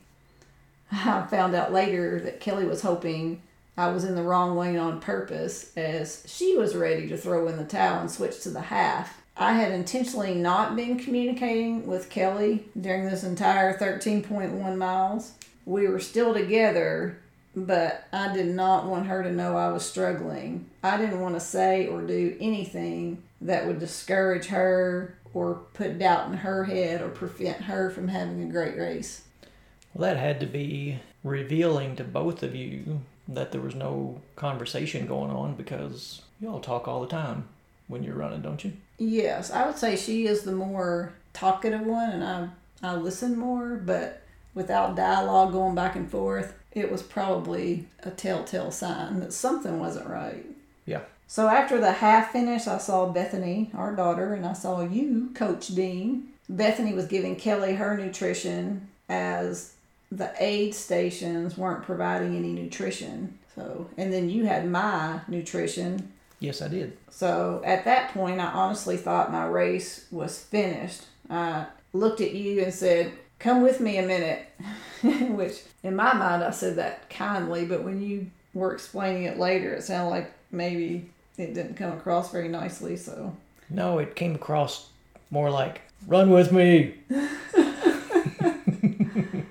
[0.92, 3.42] I found out later that Kelly was hoping
[3.78, 7.58] I was in the wrong lane on purpose as she was ready to throw in
[7.58, 9.22] the towel and switch to the half.
[9.36, 15.32] I had intentionally not been communicating with Kelly during this entire 13.1 miles.
[15.66, 17.18] We were still together,
[17.56, 20.70] but I did not want her to know I was struggling.
[20.84, 26.28] I didn't want to say or do anything that would discourage her or put doubt
[26.28, 29.24] in her head or prevent her from having a great race.
[29.94, 35.08] Well, that had to be revealing to both of you that there was no conversation
[35.08, 37.48] going on because you all talk all the time
[37.88, 38.74] when you're running, don't you?
[38.98, 42.50] Yes, I would say she is the more talkative one, and I
[42.84, 44.22] I listen more, but
[44.54, 50.08] without dialogue going back and forth, it was probably a telltale sign that something wasn't
[50.08, 50.46] right.
[50.86, 51.02] Yeah.
[51.28, 55.68] So after the half finish, I saw Bethany, our daughter, and I saw you, Coach
[55.70, 56.30] Dean.
[56.50, 59.74] Bethany was giving Kelly her nutrition as
[60.12, 63.38] the aid stations weren't providing any nutrition.
[63.56, 66.12] So, and then you had my nutrition.
[66.40, 66.98] Yes, I did.
[67.10, 71.04] So at that point, I honestly thought my race was finished.
[71.30, 74.48] I looked at you and said, Come with me a minute.
[75.36, 79.74] Which, in my mind, I said that kindly, but when you were explaining it later,
[79.74, 82.96] it sounded like maybe it didn't come across very nicely.
[82.96, 83.36] So,
[83.70, 84.90] no, it came across
[85.32, 86.96] more like, Run with me.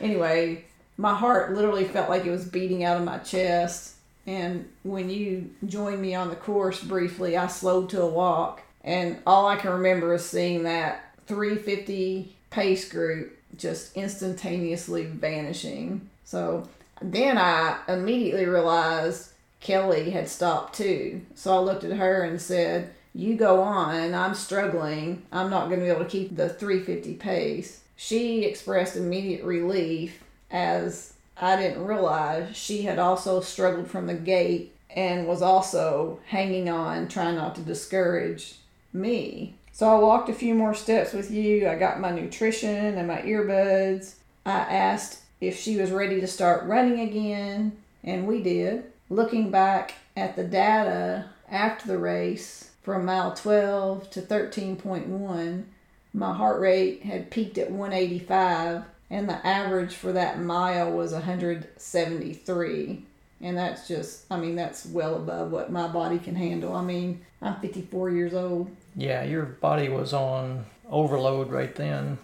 [0.00, 0.64] anyway,
[0.96, 3.94] my heart literally felt like it was beating out of my chest.
[4.26, 8.62] And when you joined me on the course briefly, I slowed to a walk.
[8.82, 16.08] And all I can remember is seeing that 350 pace group just instantaneously vanishing.
[16.24, 16.68] So
[17.00, 19.30] then I immediately realized
[19.64, 21.22] Kelly had stopped too.
[21.34, 24.14] So I looked at her and said, You go on.
[24.14, 25.26] I'm struggling.
[25.32, 30.22] I'm not going to be able to keep the 350 pace she expressed immediate relief
[30.50, 36.68] as I didn't realize she had also struggled from the gate and was also hanging
[36.68, 38.56] on, trying not to discourage
[38.92, 39.54] me.
[39.72, 41.68] So I walked a few more steps with you.
[41.68, 44.14] I got my nutrition and my earbuds.
[44.46, 48.84] I asked if she was ready to start running again, and we did.
[49.10, 55.64] Looking back at the data after the race from mile 12 to 13.1,
[56.12, 63.02] my heart rate had peaked at 185, and the average for that mile was 173.
[63.40, 66.74] And that's just, I mean, that's well above what my body can handle.
[66.74, 68.70] I mean, I'm 54 years old.
[68.96, 72.16] Yeah, your body was on overload right then.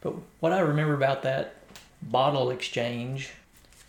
[0.00, 1.54] But what I remember about that
[2.02, 3.30] bottle exchange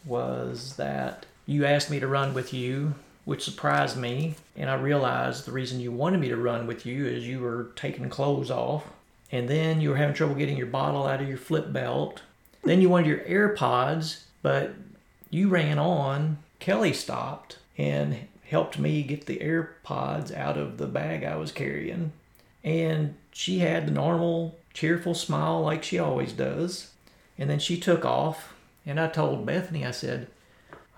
[0.06, 2.93] was that you asked me to run with you,
[3.25, 4.36] which surprised me.
[4.55, 7.71] And I realized the reason you wanted me to run with you is you were
[7.75, 8.83] taking clothes off.
[9.31, 12.21] And then you were having trouble getting your bottle out of your flip belt.
[12.63, 14.73] Then you wanted your AirPods, but
[15.29, 16.38] you ran on.
[16.60, 22.12] Kelly stopped and helped me get the AirPods out of the bag I was carrying.
[22.63, 26.91] And she had the normal, cheerful smile like she always does.
[27.38, 28.53] And then she took off.
[28.86, 30.27] And I told Bethany, I said,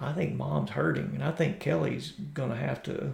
[0.02, 1.12] I think mom's hurting.
[1.14, 3.14] And I think Kelly's going to have to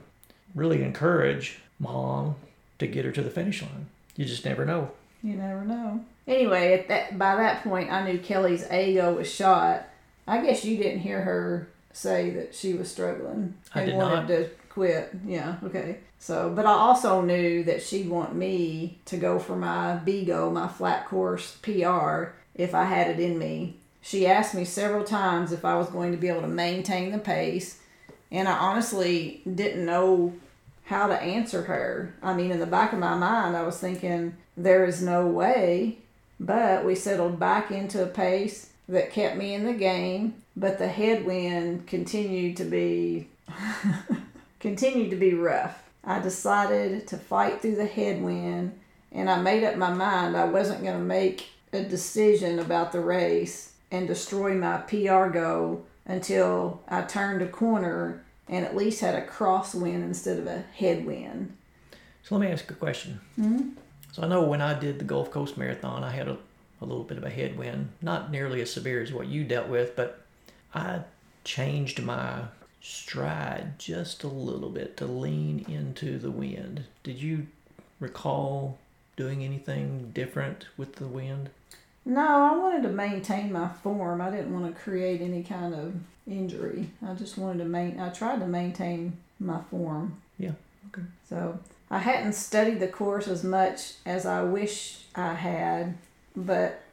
[0.53, 2.35] really encourage mom
[2.79, 3.87] to get her to the finish line.
[4.15, 4.91] You just never know.
[5.23, 6.05] You never know.
[6.27, 9.87] Anyway, at that by that point, I knew Kelly's ego was shot.
[10.27, 14.27] I guess you didn't hear her say that she was struggling I and wanted not.
[14.27, 15.11] to quit.
[15.25, 15.99] Yeah, okay.
[16.19, 20.67] So, but I also knew that she'd want me to go for my BGO, my
[20.67, 23.77] flat course PR, if I had it in me.
[24.05, 27.17] She asked me several times if I was going to be able to maintain the
[27.17, 27.79] pace,
[28.29, 30.35] and I honestly didn't know
[30.83, 32.13] how to answer her.
[32.21, 35.97] I mean, in the back of my mind, I was thinking, there is no way.
[36.39, 40.87] But we settled back into a pace that kept me in the game, but the
[40.87, 43.27] headwind continued to be
[44.59, 45.81] continued to be rough.
[46.03, 48.79] I decided to fight through the headwind
[49.11, 52.99] and I made up my mind I wasn't going to make a decision about the
[52.99, 59.15] race and destroy my PR goal until I turned a corner and at least had
[59.15, 61.55] a crosswind instead of a headwind.
[62.23, 63.21] So let me ask you a question.
[63.39, 63.71] Mhm.
[64.11, 66.37] So I know when I did the Gulf Coast Marathon, I had a,
[66.81, 69.95] a little bit of a headwind, not nearly as severe as what you dealt with,
[69.95, 70.21] but
[70.73, 71.01] I
[71.43, 72.43] changed my
[72.81, 76.83] stride just a little bit to lean into the wind.
[77.03, 77.47] Did you
[77.99, 78.77] recall
[79.17, 81.49] doing anything different with the wind?
[82.05, 84.21] No, I wanted to maintain my form.
[84.21, 85.95] I didn't want to create any kind of
[86.27, 86.91] injury.
[87.05, 87.99] I just wanted to main.
[87.99, 90.21] I tried to maintain my form.
[90.37, 90.51] Yeah,
[90.87, 91.07] okay.
[91.27, 95.97] So I hadn't studied the course as much as I wish I had,
[96.35, 96.83] but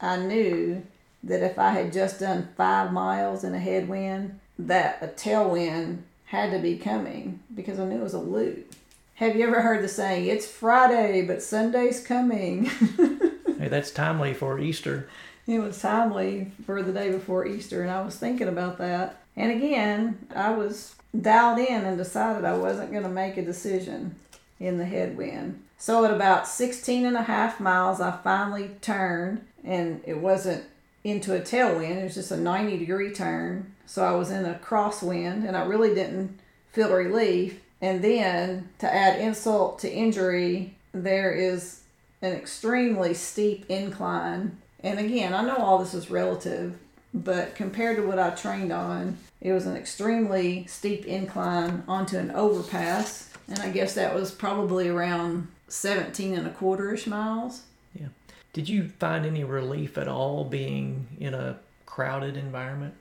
[0.00, 0.82] I knew
[1.22, 6.50] that if I had just done five miles in a headwind, that a tailwind had
[6.50, 8.74] to be coming because I knew it was a loop.
[9.14, 12.68] Have you ever heard the saying, "It's Friday, but Sunday's coming"?
[13.66, 15.08] Hey, that's timely for Easter.
[15.48, 19.22] It was timely for the day before Easter, and I was thinking about that.
[19.34, 24.14] And again, I was dialed in and decided I wasn't going to make a decision
[24.60, 25.64] in the headwind.
[25.78, 30.62] So at about 16 and a half miles, I finally turned, and it wasn't
[31.02, 33.74] into a tailwind, it was just a 90 degree turn.
[33.84, 36.38] So I was in a crosswind, and I really didn't
[36.70, 37.60] feel relief.
[37.82, 41.80] And then to add insult to injury, there is
[42.26, 44.58] an extremely steep incline.
[44.80, 46.76] And again, I know all this is relative,
[47.14, 52.30] but compared to what I trained on, it was an extremely steep incline onto an
[52.30, 53.30] overpass.
[53.48, 57.62] And I guess that was probably around 17 and a quarter ish miles.
[57.94, 58.08] Yeah.
[58.52, 62.94] Did you find any relief at all being in a crowded environment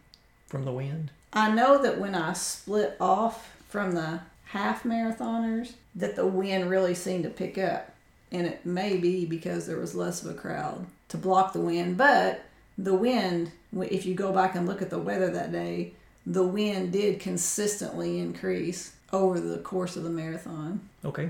[0.47, 1.11] from the wind?
[1.33, 6.95] I know that when I split off from the half marathoners, that the wind really
[6.95, 7.91] seemed to pick up.
[8.31, 11.97] And it may be because there was less of a crowd to block the wind.
[11.97, 12.43] But
[12.77, 15.93] the wind, if you go back and look at the weather that day,
[16.25, 20.89] the wind did consistently increase over the course of the marathon.
[21.03, 21.29] Okay.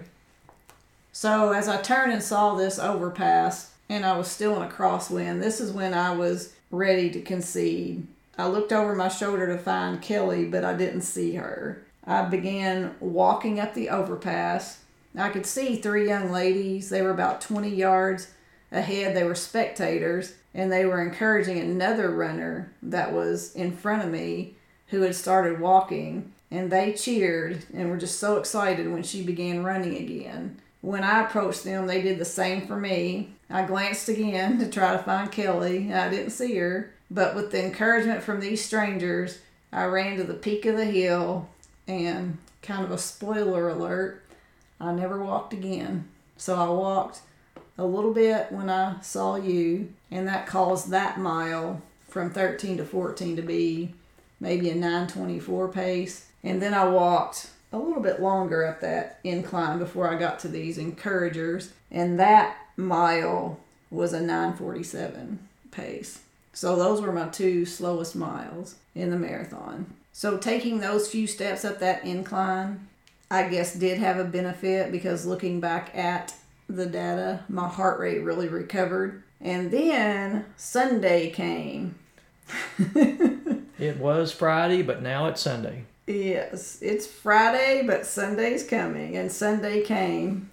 [1.12, 5.42] So as I turned and saw this overpass, and I was still in a crosswind,
[5.42, 8.08] this is when I was ready to concede.
[8.38, 11.84] I looked over my shoulder to find Kelly, but I didn't see her.
[12.06, 14.80] I began walking up the overpass.
[15.18, 16.90] I could see three young ladies.
[16.90, 18.32] They were about 20 yards
[18.72, 19.16] ahead.
[19.16, 24.56] They were spectators, and they were encouraging another runner that was in front of me
[24.88, 26.34] who had started walking.
[26.52, 30.60] And they cheered and were just so excited when she began running again.
[30.82, 33.34] When I approached them, they did the same for me.
[33.50, 35.92] I glanced again to try to find Kelly.
[35.92, 39.40] I didn't see her, but with the encouragement from these strangers,
[39.72, 41.50] I ran to the peak of the hill
[41.88, 44.24] and kind of a spoiler alert,
[44.80, 46.10] I never walked again.
[46.38, 47.22] So I walked
[47.78, 52.86] a little bit when I saw you, and that caused that mile from 13 to
[52.86, 53.94] 14 to be
[54.40, 56.28] maybe a 924 pace.
[56.44, 60.48] And then I walked a little bit longer up that incline before I got to
[60.48, 63.60] these encouragers, and that mile
[63.90, 65.40] was a 947
[65.72, 66.22] pace.
[66.54, 69.94] So those were my two slowest miles in the marathon.
[70.14, 72.88] So taking those few steps up that incline,
[73.30, 76.34] I guess did have a benefit because looking back at
[76.70, 79.24] the data, my heart rate really recovered.
[79.42, 81.96] And then Sunday came.
[83.78, 85.84] It was Friday, but now it's Sunday.
[86.08, 90.50] Yes, it's Friday, but Sunday's coming, and Sunday came.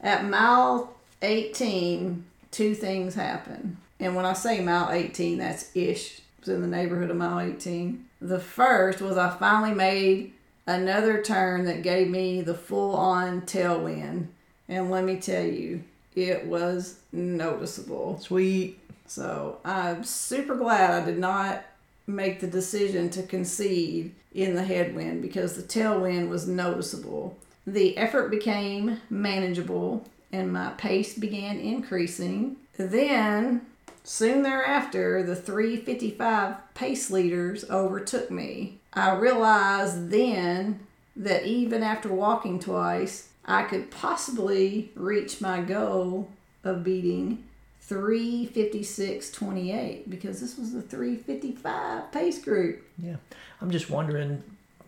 [0.00, 3.76] At mile 18, two things happened.
[4.00, 6.20] And when I say mile 18, that's ish.
[6.38, 8.04] It's in the neighborhood of mile 18.
[8.20, 10.33] The first was I finally made
[10.66, 14.26] another turn that gave me the full on tailwind.
[14.68, 15.84] And let me tell you,
[16.14, 18.18] it was noticeable.
[18.20, 18.78] Sweet.
[19.06, 21.64] So I'm super glad I did not
[22.06, 27.36] make the decision to concede in the headwind because the tailwind was noticeable.
[27.66, 32.56] The effort became manageable and my pace began increasing.
[32.76, 33.66] Then,
[34.02, 38.80] soon thereafter, the 355 pace leaders overtook me.
[38.94, 40.80] I realized then
[41.16, 46.30] that even after walking twice, I could possibly reach my goal
[46.62, 47.42] of beating
[47.88, 52.82] 356.28 because this was the 355 pace group.
[52.98, 53.16] Yeah.
[53.60, 54.42] I'm just wondering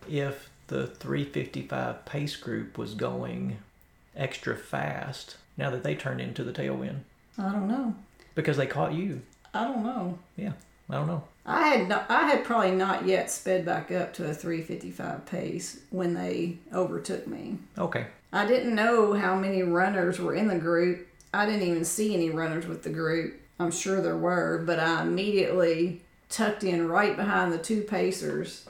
[0.09, 3.57] if the 355 pace group was going
[4.15, 6.99] extra fast now that they turned into the tailwind
[7.37, 7.95] I don't know.
[8.35, 9.21] because they caught you.
[9.53, 10.17] I don't know.
[10.35, 10.53] Yeah.
[10.89, 11.23] I don't know.
[11.47, 15.79] I had no, I had probably not yet sped back up to a 355 pace
[15.89, 17.57] when they overtook me.
[17.77, 18.07] Okay.
[18.33, 21.07] I didn't know how many runners were in the group.
[21.33, 23.39] I didn't even see any runners with the group.
[23.59, 28.65] I'm sure there were, but I immediately tucked in right behind the two pacers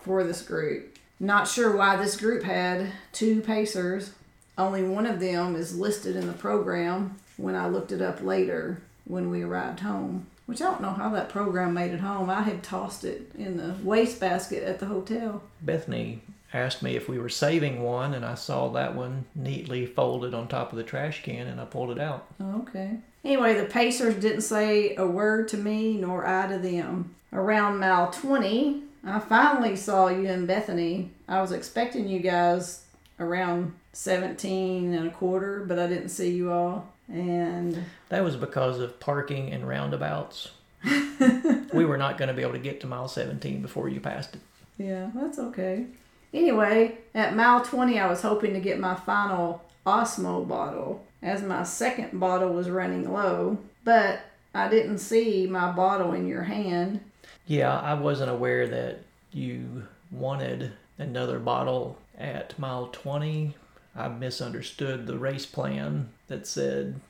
[0.00, 0.96] for this group.
[1.18, 4.12] Not sure why this group had two pacers.
[4.56, 8.80] Only one of them is listed in the program when I looked it up later
[9.04, 10.28] when we arrived home.
[10.46, 12.28] Which I don't know how that program made it home.
[12.28, 15.42] I had tossed it in the wastebasket at the hotel.
[15.60, 16.20] Bethany
[16.52, 20.48] asked me if we were saving one, and I saw that one neatly folded on
[20.48, 22.26] top of the trash can, and I pulled it out.
[22.40, 22.98] Okay.
[23.24, 27.14] Anyway, the Pacers didn't say a word to me nor I to them.
[27.32, 31.10] Around mile 20, I finally saw you and Bethany.
[31.28, 32.84] I was expecting you guys
[33.18, 36.92] around 17 and a quarter, but I didn't see you all.
[37.12, 40.50] And That was because of parking and roundabouts.
[41.72, 44.34] we were not going to be able to get to mile 17 before you passed
[44.34, 44.40] it.
[44.78, 45.86] yeah, that's okay.
[46.34, 51.62] Anyway, at mile 20, I was hoping to get my final Osmo bottle as my
[51.62, 54.20] second bottle was running low, but
[54.54, 57.00] I didn't see my bottle in your hand.
[57.46, 59.00] Yeah, I wasn't aware that
[59.32, 63.54] you wanted another bottle at mile 20.
[63.94, 67.00] I misunderstood the race plan that said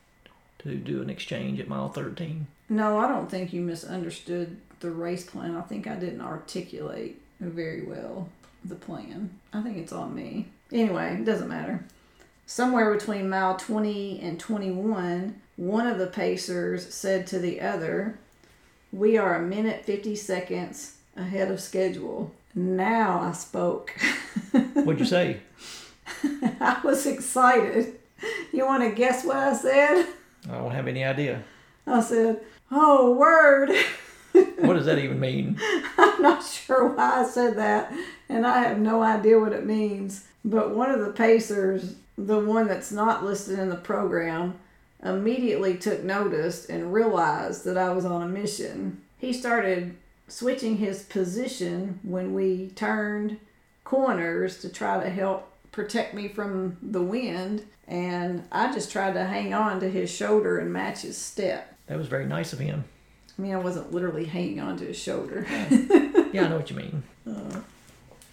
[0.61, 2.47] to do an exchange at mile 13.
[2.69, 5.57] No, I don't think you misunderstood the race plan.
[5.57, 8.29] I think I didn't articulate very well
[8.65, 9.31] the plan.
[9.53, 10.49] I think it's on me.
[10.73, 11.85] Anyway, it doesn't matter.
[12.47, 18.19] Somewhere between mile 20 and 21, one of the Pacers said to the other,
[18.93, 22.33] We are a minute 50 seconds ahead of schedule.
[22.55, 23.95] Now I spoke.
[24.75, 25.41] What'd you say?
[26.61, 27.99] I was excited.
[28.53, 30.07] You want to guess what I said?
[30.49, 31.43] I don't have any idea.
[31.87, 32.41] I said,
[32.71, 33.71] Oh, word.
[34.59, 35.59] What does that even mean?
[35.99, 37.93] I'm not sure why I said that,
[38.31, 40.25] and I have no idea what it means.
[40.45, 44.59] But one of the Pacers, the one that's not listed in the program,
[45.03, 49.03] immediately took notice and realized that I was on a mission.
[49.19, 49.97] He started
[50.29, 53.39] switching his position when we turned
[53.85, 59.25] corners to try to help protect me from the wind, and I just tried to
[59.25, 61.77] hang on to his shoulder and match his step.
[61.87, 62.85] That was very nice of him.
[63.39, 65.47] I mean, I wasn't literally hanging on to his shoulder.
[66.33, 67.03] Yeah, I know what you mean.
[67.29, 67.61] Uh.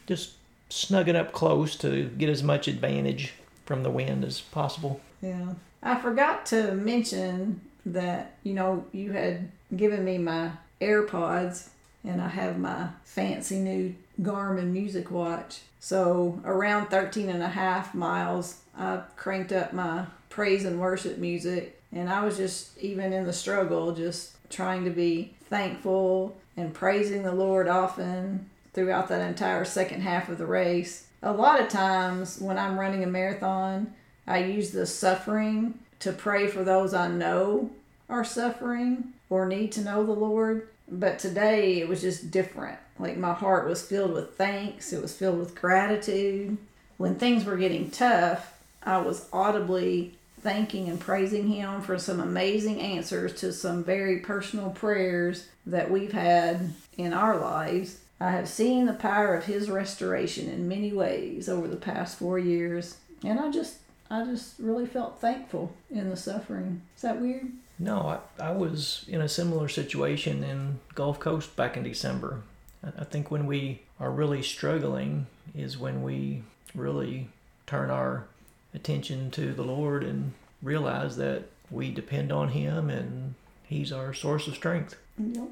[0.06, 0.34] Just
[0.70, 3.34] snugging up close to get as much advantage
[3.66, 5.00] from the wind as possible.
[5.22, 5.54] Yeah.
[5.82, 11.70] I forgot to mention that, you know, you had given me my AirPods
[12.04, 15.62] and I have my fancy new Garmin music watch.
[15.80, 21.82] So around 13 and a half miles, I cranked up my praise and worship music.
[21.92, 27.24] And I was just, even in the struggle, just trying to be thankful and praising
[27.24, 31.08] the Lord often throughout that entire second half of the race.
[31.24, 33.94] A lot of times when I'm running a marathon,
[34.28, 37.72] I use the suffering to pray for those I know
[38.08, 40.68] are suffering or need to know the Lord.
[40.92, 42.80] But today it was just different.
[42.98, 46.58] Like my heart was filled with thanks, it was filled with gratitude.
[46.98, 52.80] When things were getting tough, I was audibly thanking and praising Him for some amazing
[52.80, 58.00] answers to some very personal prayers that we've had in our lives.
[58.20, 62.40] I have seen the power of His restoration in many ways over the past four
[62.40, 63.78] years, and I just
[64.12, 66.82] I just really felt thankful in the suffering.
[66.96, 67.52] Is that weird?
[67.80, 72.42] No, I, I was in a similar situation in Gulf Coast back in December.
[72.84, 76.44] I think when we are really struggling is when we
[76.76, 77.30] really
[77.66, 78.26] turn our
[78.74, 84.48] attention to the Lord and realize that we depend on Him and He's our source
[84.48, 84.96] of strength.
[85.18, 85.48] Yep.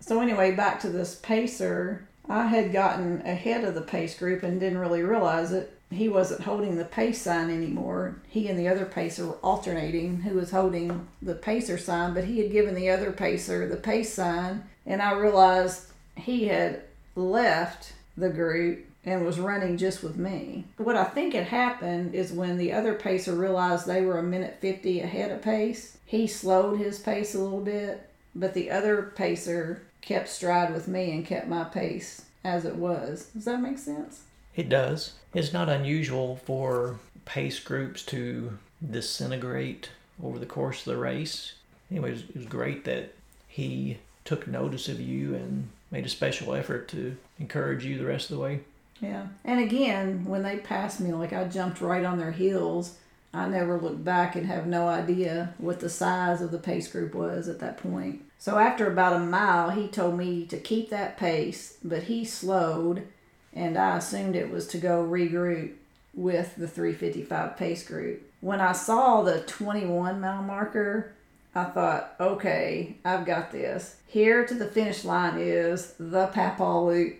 [0.00, 2.06] So, anyway, back to this pacer.
[2.28, 5.78] I had gotten ahead of the pace group and didn't really realize it.
[5.92, 8.16] He wasn't holding the pace sign anymore.
[8.28, 12.40] He and the other pacer were alternating who was holding the pacer sign, but he
[12.40, 14.64] had given the other pacer the pace sign.
[14.86, 16.82] And I realized he had
[17.14, 20.64] left the group and was running just with me.
[20.76, 24.58] What I think had happened is when the other pacer realized they were a minute
[24.60, 29.82] 50 ahead of pace, he slowed his pace a little bit, but the other pacer
[30.02, 33.26] kept stride with me and kept my pace as it was.
[33.34, 34.22] Does that make sense?
[34.54, 35.14] It does.
[35.34, 38.58] It's not unusual for pace groups to
[38.90, 39.90] disintegrate
[40.22, 41.54] over the course of the race.
[41.90, 43.14] Anyways, it was great that
[43.48, 48.30] he took notice of you and made a special effort to encourage you the rest
[48.30, 48.60] of the way.
[49.00, 49.26] Yeah.
[49.44, 52.96] And again, when they passed me, like I jumped right on their heels.
[53.34, 57.14] I never looked back and have no idea what the size of the pace group
[57.14, 58.22] was at that point.
[58.38, 63.06] So after about a mile, he told me to keep that pace, but he slowed,
[63.54, 65.72] and I assumed it was to go regroup
[66.14, 68.22] with the 355 pace group.
[68.40, 71.12] When I saw the 21 mile marker,
[71.54, 73.96] I thought, okay, I've got this.
[74.06, 77.16] Here to the finish line is the Papaw Loop.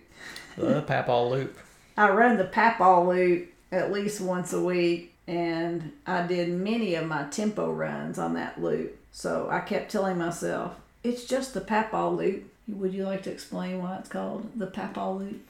[0.57, 1.57] The Papaw Loop.
[1.95, 7.07] I run the Papaw Loop at least once a week, and I did many of
[7.07, 8.99] my tempo runs on that loop.
[9.11, 12.49] So I kept telling myself, it's just the Papaw Loop.
[12.67, 15.41] Would you like to explain why it's called the Papaw Loop?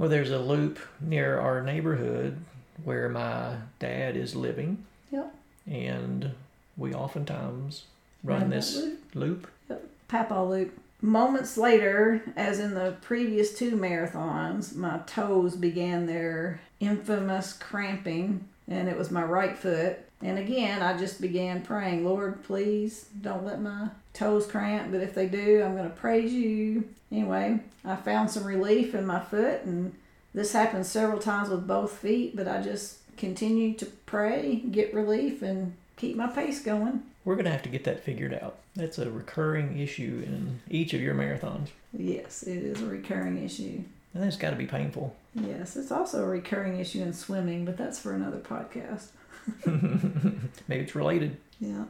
[0.00, 2.38] Well, there's a loop near our neighborhood
[2.84, 4.86] where my dad is living.
[5.10, 5.34] Yep.
[5.70, 6.30] And
[6.78, 7.84] we oftentimes
[8.24, 9.00] run, run this loop.
[9.14, 9.50] loop.
[9.68, 9.86] Yep.
[10.08, 10.78] Papaw Loop.
[11.02, 18.88] Moments later, as in the previous two marathons, my toes began their infamous cramping, and
[18.88, 19.98] it was my right foot.
[20.22, 25.14] And again, I just began praying, Lord, please don't let my toes cramp, but if
[25.14, 26.88] they do, I'm going to praise you.
[27.10, 29.94] Anyway, I found some relief in my foot, and
[30.34, 35.42] this happened several times with both feet, but I just continued to pray, get relief,
[35.42, 37.02] and keep my pace going.
[37.24, 38.56] We're going to have to get that figured out.
[38.76, 41.68] That's a recurring issue in each of your marathons.
[41.92, 43.82] Yes, it is a recurring issue.
[44.14, 45.14] And it's got to be painful.
[45.34, 49.08] Yes, it's also a recurring issue in swimming, but that's for another podcast.
[49.66, 51.36] Maybe it's related.
[51.60, 51.84] Yeah.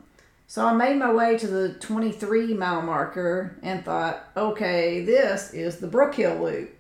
[0.47, 5.77] So I made my way to the 23 mile marker and thought, okay, this is
[5.77, 6.77] the Brookhill Loop.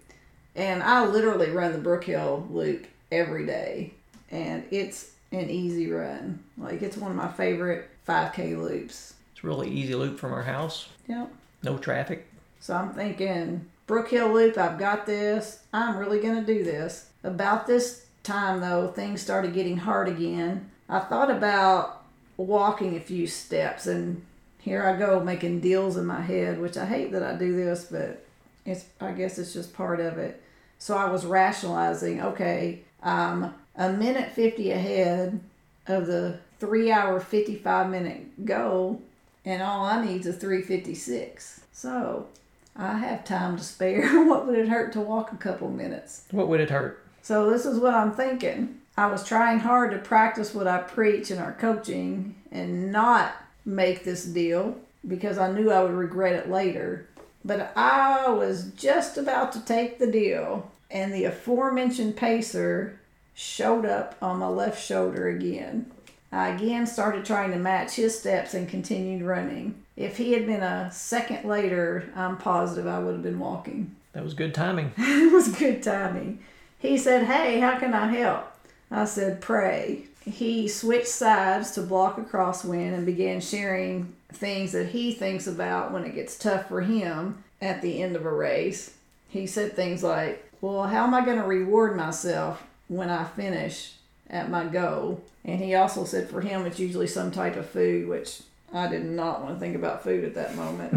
[0.57, 3.95] And I literally run the Brookhill Loop every day.
[4.31, 6.43] And it's an easy run.
[6.59, 9.15] Like, it's one of my favorite 5K loops.
[9.33, 10.89] It's a really easy loop from our house.
[11.07, 11.33] Yep.
[11.63, 12.27] No traffic.
[12.59, 15.63] So I'm thinking, Brookhill Loop, I've got this.
[15.73, 17.07] I'm really going to do this.
[17.23, 20.71] About this time, though, things started getting hard again.
[20.89, 22.05] I thought about
[22.37, 24.25] walking a few steps, and
[24.61, 27.85] here I go making deals in my head, which I hate that I do this,
[27.85, 28.25] but
[28.65, 30.43] it's I guess it's just part of it.
[30.79, 35.41] So I was rationalizing, okay, I'm a minute 50 ahead
[35.87, 39.03] of the three hour, 55 minute goal,
[39.45, 41.63] and all I need is a 356.
[41.73, 42.29] So
[42.77, 44.25] I have time to spare.
[44.29, 46.25] what would it hurt to walk a couple minutes?
[46.31, 47.05] What would it hurt?
[47.23, 48.81] So this is what I'm thinking.
[48.97, 54.05] I was trying hard to practice what I preach in our coaching and not make
[54.05, 57.07] this deal because I knew I would regret it later.
[57.45, 62.99] But I was just about to take the deal, and the aforementioned pacer
[63.35, 65.91] showed up on my left shoulder again.
[66.33, 69.83] I again started trying to match his steps and continued running.
[69.97, 73.97] If he had been a second later, I'm positive I would have been walking.
[74.13, 74.93] That was good timing.
[74.99, 76.41] it was good timing.
[76.81, 78.47] He said, Hey, how can I help?
[78.91, 80.07] I said, Pray.
[80.25, 85.93] He switched sides to block a crosswind and began sharing things that he thinks about
[85.93, 88.97] when it gets tough for him at the end of a race.
[89.29, 93.95] He said things like, Well, how am I going to reward myself when I finish
[94.31, 95.23] at my goal.
[95.45, 99.05] And he also said for him it's usually some type of food, which I did
[99.05, 100.93] not want to think about food at that moment.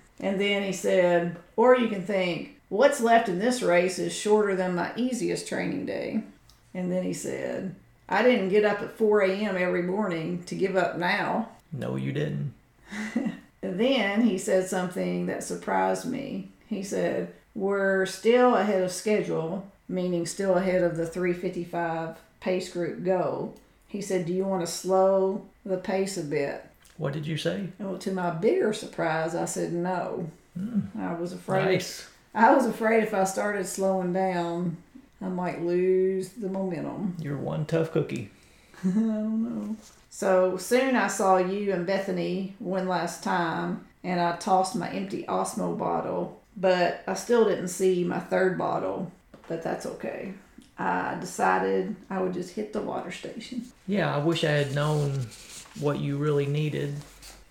[0.20, 4.54] and then he said, or you can think, what's left in this race is shorter
[4.56, 6.22] than my easiest training day.
[6.74, 7.74] And then he said,
[8.08, 9.56] I didn't get up at 4 a.m.
[9.56, 11.50] every morning to give up now.
[11.72, 12.54] No, you didn't.
[13.60, 16.48] Then he said something that surprised me.
[16.68, 23.04] He said, We're still ahead of schedule, meaning still ahead of the 355 pace group
[23.04, 23.54] goal.
[23.88, 26.64] He said, Do you want to slow the pace a bit?
[26.98, 27.68] What did you say?
[27.78, 30.30] Well, to my bigger surprise, I said no.
[30.56, 30.80] Hmm.
[30.98, 31.64] I was afraid.
[31.64, 32.08] Nice.
[32.34, 34.76] I was afraid if I started slowing down,
[35.20, 37.16] I might lose the momentum.
[37.20, 38.30] You're one tough cookie.
[38.84, 39.76] I don't know.
[40.10, 45.24] So soon I saw you and Bethany one last time, and I tossed my empty
[45.24, 49.10] Osmo bottle, but I still didn't see my third bottle,
[49.48, 50.34] but that's okay.
[50.78, 53.66] I decided I would just hit the water station.
[53.88, 55.26] Yeah, I wish I had known
[55.80, 56.94] what you really needed.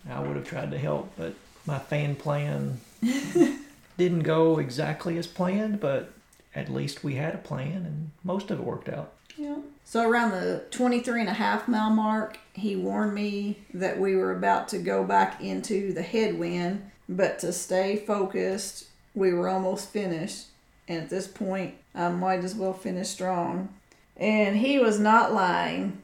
[0.08, 1.34] I would have tried to help, but
[1.66, 2.80] my fan plan
[3.98, 6.12] didn't go exactly as planned, but
[6.54, 9.12] at least we had a plan and most of it worked out.
[9.36, 9.58] Yeah.
[9.84, 14.32] So around the 23 and a half mile mark, he warned me that we were
[14.32, 20.46] about to go back into the headwind, but to stay focused, we were almost finished.
[20.86, 23.68] And at this point, I might as well finish strong.
[24.16, 26.00] And he was not lying.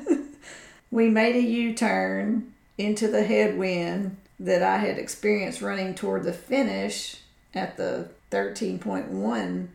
[0.90, 6.32] we made a U turn into the headwind that I had experienced running toward the
[6.32, 7.18] finish
[7.54, 9.68] at the 13.1,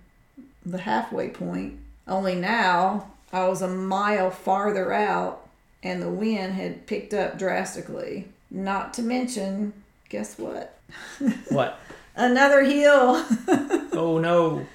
[0.66, 1.80] the halfway point.
[2.07, 5.47] Only now I was a mile farther out
[5.84, 8.28] and the wind had picked up drastically.
[8.49, 9.74] Not to mention,
[10.09, 10.78] guess what?
[11.49, 11.80] What?
[12.16, 13.26] Another hill.
[13.93, 14.66] oh no.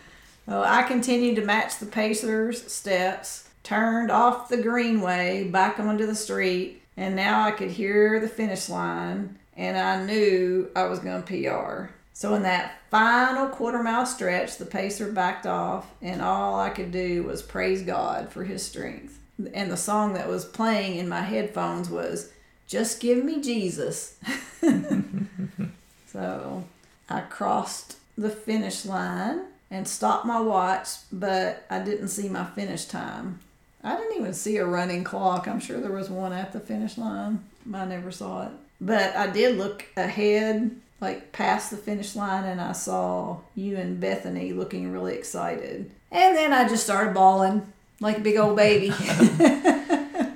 [0.47, 6.15] Well, I continued to match the Pacers' steps, turned off the greenway back onto the
[6.15, 11.23] street, and now I could hear the finish line, and I knew I was going
[11.23, 11.93] to PR.
[12.13, 16.91] So, in that final quarter mile stretch, the pacer backed off, and all I could
[16.91, 19.19] do was praise God for his strength.
[19.53, 22.33] And the song that was playing in my headphones was
[22.67, 24.19] Just Give Me Jesus.
[26.07, 26.65] so,
[27.09, 32.87] I crossed the finish line and stopped my watch, but I didn't see my finish
[32.87, 33.41] time.
[33.85, 35.47] I didn't even see a running clock.
[35.47, 37.45] I'm sure there was one at the finish line.
[37.73, 38.53] I never saw it.
[38.81, 40.71] But I did look ahead,
[41.01, 45.91] like past the finish line, and I saw you and Bethany looking really excited.
[46.11, 48.93] And then I just started bawling like a big old baby.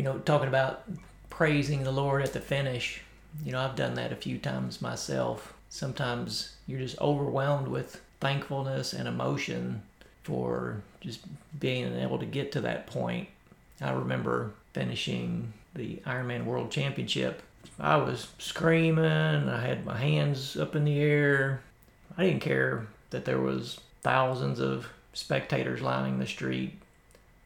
[0.00, 0.84] You know, talking about
[1.28, 3.02] praising the Lord at the finish,
[3.44, 5.52] you know, I've done that a few times myself.
[5.68, 9.82] Sometimes you're just overwhelmed with thankfulness and emotion
[10.22, 11.20] for just
[11.58, 13.28] being able to get to that point.
[13.80, 17.42] I remember finishing the Ironman World Championship.
[17.80, 21.62] I was screaming, I had my hands up in the air.
[22.16, 26.74] I didn't care that there was thousands of spectators lining the street.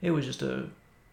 [0.02, 0.68] It was just a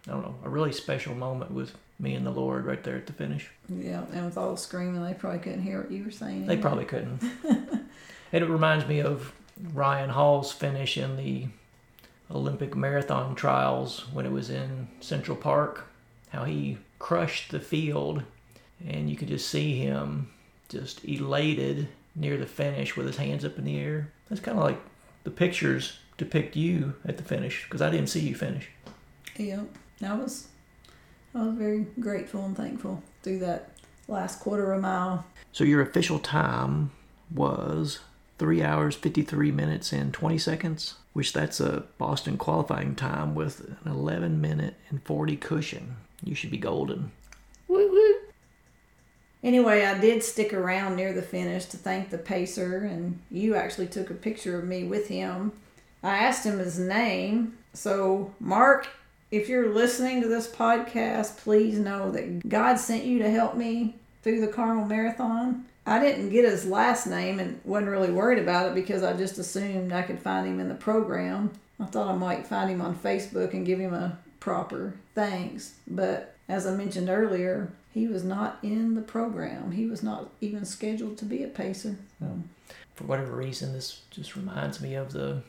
[0.07, 3.05] I don't know, a really special moment with me and the Lord right there at
[3.05, 3.51] the finish.
[3.69, 6.47] yeah, and with all the screaming, they probably couldn't hear what you were saying.
[6.47, 7.21] They probably couldn't.
[7.43, 7.87] and
[8.31, 9.31] it reminds me of
[9.73, 11.45] Ryan Hall's finish in the
[12.33, 15.87] Olympic marathon trials when it was in Central Park.
[16.29, 18.23] How he crushed the field,
[18.87, 20.31] and you could just see him
[20.69, 24.11] just elated near the finish with his hands up in the air.
[24.29, 24.79] That's kind of like
[25.23, 28.69] the pictures depict you at the finish because I didn't see you finish.
[29.37, 29.63] Yeah,
[30.05, 30.47] I was,
[31.33, 33.71] I was very grateful and thankful through that
[34.07, 35.25] last quarter of a mile.
[35.51, 36.91] So your official time
[37.33, 37.99] was
[38.37, 43.91] three hours, 53 minutes, and 20 seconds, which that's a Boston qualifying time with an
[43.91, 45.95] 11 minute and 40 cushion.
[46.23, 47.11] You should be golden.
[47.67, 48.15] Woo woo.
[49.43, 53.87] Anyway, I did stick around near the finish to thank the pacer, and you actually
[53.87, 55.51] took a picture of me with him.
[56.03, 57.57] I asked him his name.
[57.73, 58.87] So, Mark,
[59.31, 63.95] if you're listening to this podcast, please know that God sent you to help me
[64.21, 65.65] through the Carmel Marathon.
[65.85, 69.39] I didn't get his last name and wasn't really worried about it because I just
[69.39, 71.51] assumed I could find him in the program.
[71.79, 75.73] I thought I might find him on Facebook and give him a proper thanks.
[75.87, 79.71] But as I mentioned earlier, he was not in the program.
[79.71, 81.97] He was not even scheduled to be a pacer.
[82.19, 82.43] So,
[82.95, 85.41] For whatever reason, this just reminds me of the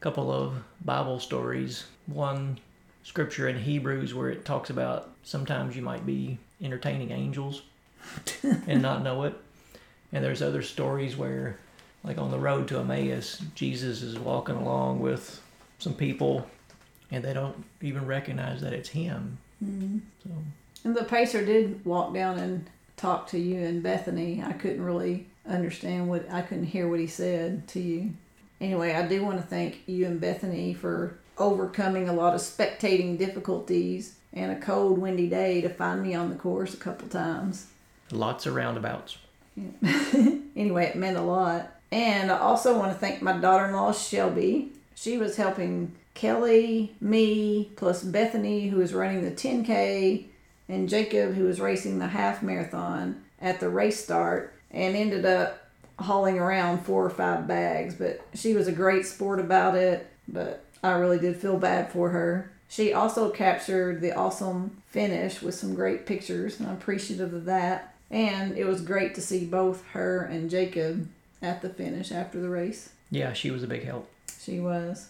[0.00, 1.84] couple of Bible stories.
[2.06, 2.58] One
[3.02, 7.62] scripture in Hebrews where it talks about sometimes you might be entertaining angels
[8.66, 9.34] and not know it.
[10.12, 11.56] And there's other stories where,
[12.04, 15.40] like on the road to Emmaus, Jesus is walking along with
[15.78, 16.46] some people
[17.10, 19.38] and they don't even recognize that it's him.
[19.64, 19.98] Mm-hmm.
[20.22, 20.30] So
[20.84, 22.66] And the pacer did walk down and
[22.96, 24.42] talk to you and Bethany.
[24.44, 28.12] I couldn't really understand what I couldn't hear what he said to you.
[28.60, 33.18] Anyway, I do want to thank you and Bethany for overcoming a lot of spectating
[33.18, 37.66] difficulties and a cold, windy day to find me on the course a couple times.
[38.10, 39.18] lots of roundabouts.
[40.56, 41.72] anyway, it meant a lot.
[41.90, 44.72] And I also want to thank my daughter in law, Shelby.
[44.94, 50.24] She was helping Kelly, me, plus Bethany, who was running the 10K,
[50.68, 55.68] and Jacob, who was racing the half marathon at the race start, and ended up
[55.98, 57.94] hauling around four or five bags.
[57.94, 62.10] But she was a great sport about it, but I really did feel bad for
[62.10, 62.50] her.
[62.68, 67.94] She also captured the awesome finish with some great pictures, and I'm appreciative of that.
[68.10, 71.08] And it was great to see both her and Jacob
[71.42, 72.90] at the finish after the race.
[73.10, 74.10] Yeah, she was a big help.
[74.40, 75.08] She was.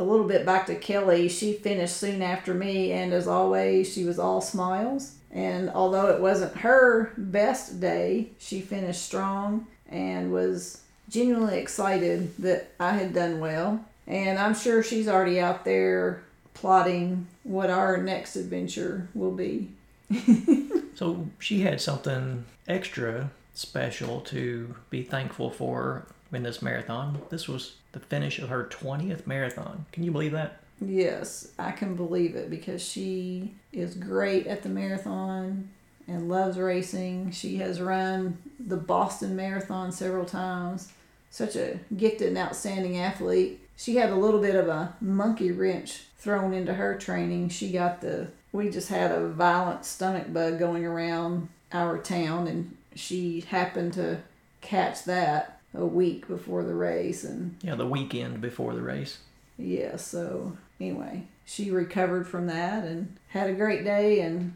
[0.00, 4.04] A little bit back to Kelly, she finished soon after me, and as always, she
[4.04, 5.12] was all smiles.
[5.30, 12.72] And although it wasn't her best day, she finished strong and was genuinely excited that
[12.80, 13.84] I had done well.
[14.06, 16.22] And I'm sure she's already out there
[16.54, 19.68] plotting what our next adventure will be.
[21.00, 27.22] So she had something extra special to be thankful for in this marathon.
[27.30, 29.86] This was the finish of her 20th marathon.
[29.92, 30.60] Can you believe that?
[30.80, 35.68] Yes, I can believe it because she is great at the marathon
[36.06, 37.30] and loves racing.
[37.32, 40.90] She has run the Boston Marathon several times.
[41.30, 43.60] Such a gifted and outstanding athlete.
[43.76, 47.50] She had a little bit of a monkey wrench thrown into her training.
[47.50, 52.76] She got the, we just had a violent stomach bug going around our town, and
[52.94, 54.18] she happened to
[54.60, 57.24] catch that a week before the race.
[57.24, 59.18] And Yeah, the weekend before the race.
[59.58, 64.54] yeah, so anyway, she recovered from that and had a great day and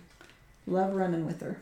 [0.67, 1.59] love running with her.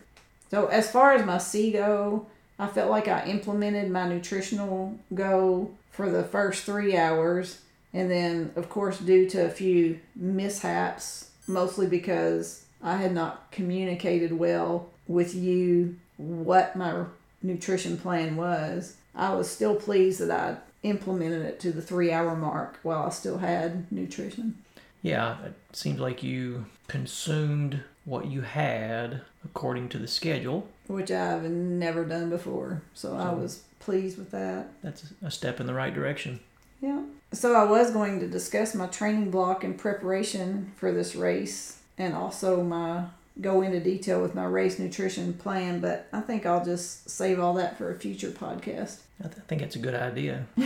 [0.50, 2.26] So as far as my C go,
[2.58, 7.60] I felt like I implemented my nutritional goal for the first three hours.
[7.94, 14.32] And then, of course, due to a few mishaps, mostly because I had not communicated
[14.32, 17.04] well with you what my
[17.42, 22.34] nutrition plan was, I was still pleased that I implemented it to the three hour
[22.34, 24.62] mark while I still had nutrition.
[25.02, 30.68] Yeah, it seems like you consumed what you had according to the schedule.
[30.86, 32.82] which I've never done before.
[32.94, 34.68] So I was pleased with that.
[34.82, 36.40] That's a step in the right direction.
[36.80, 37.02] Yeah.
[37.32, 42.14] So I was going to discuss my training block in preparation for this race and
[42.14, 43.04] also my
[43.40, 47.54] go into detail with my race nutrition plan, but I think I'll just save all
[47.54, 48.98] that for a future podcast.
[49.20, 50.46] I th- think it's a good idea.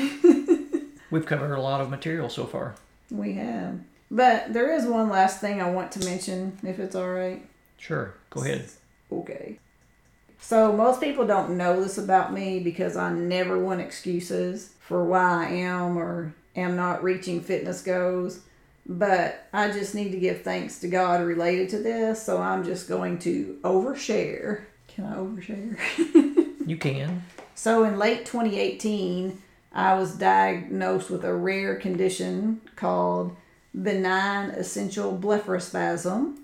[1.10, 2.74] We've covered a lot of material so far.
[3.10, 3.80] We have.
[4.10, 7.44] But there is one last thing I want to mention, if it's all right.
[7.78, 8.68] Sure, go ahead.
[9.12, 9.58] Okay.
[10.40, 15.46] So most people don't know this about me because I never want excuses for why
[15.46, 18.40] I am or am not reaching fitness goals.
[18.88, 22.88] But I just need to give thanks to God related to this, so I'm just
[22.88, 24.62] going to overshare.
[24.86, 26.46] Can I overshare?
[26.66, 27.22] You can.
[27.54, 29.40] So in late 2018,
[29.72, 33.36] I was diagnosed with a rare condition called
[33.72, 36.36] benign essential blepharospasm.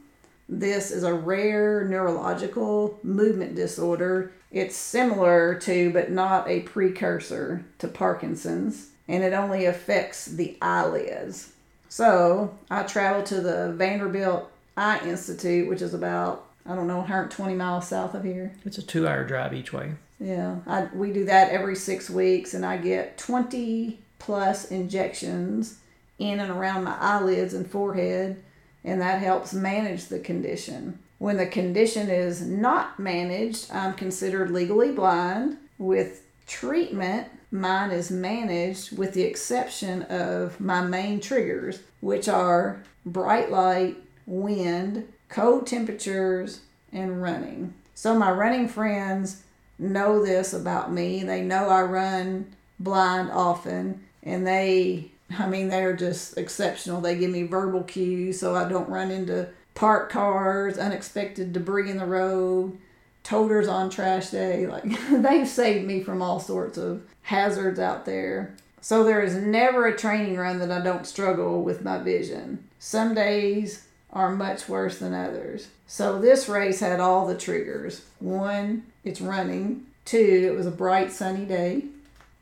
[0.49, 4.33] This is a rare neurological movement disorder.
[4.53, 11.52] It's similar to, but not a precursor to Parkinson's, and it only affects the eyelids.
[11.93, 17.55] So I traveled to the Vanderbilt Eye Institute, which is about, I don't know, 120
[17.55, 18.55] miles south of here.
[18.65, 19.93] It's a two hour drive each way.
[20.19, 25.81] Yeah, I, we do that every six weeks, and I get 20 plus injections
[26.19, 28.43] in and around my eyelids and forehead,
[28.85, 30.99] and that helps manage the condition.
[31.19, 35.59] When the condition is not managed, I'm considered legally blind.
[35.77, 43.51] With treatment, mine is managed with the exception of my main triggers, which are bright
[43.51, 46.61] light, wind, cold temperatures,
[46.93, 47.75] and running.
[47.95, 49.43] So, my running friends
[49.79, 51.25] know this about me.
[51.25, 57.01] They know I run blind often, and they, I mean, they're just exceptional.
[57.01, 61.97] They give me verbal cues so I don't run into parked cars, unexpected debris in
[61.97, 62.79] the road,
[63.23, 64.67] toters on trash day.
[64.73, 68.55] Like, they've saved me from all sorts of hazards out there.
[68.81, 72.65] So, there is never a training run that I don't struggle with my vision.
[72.79, 75.69] Some days are much worse than others.
[75.87, 78.05] So this race had all the triggers.
[78.19, 79.87] One, it's running.
[80.05, 81.85] Two, it was a bright sunny day.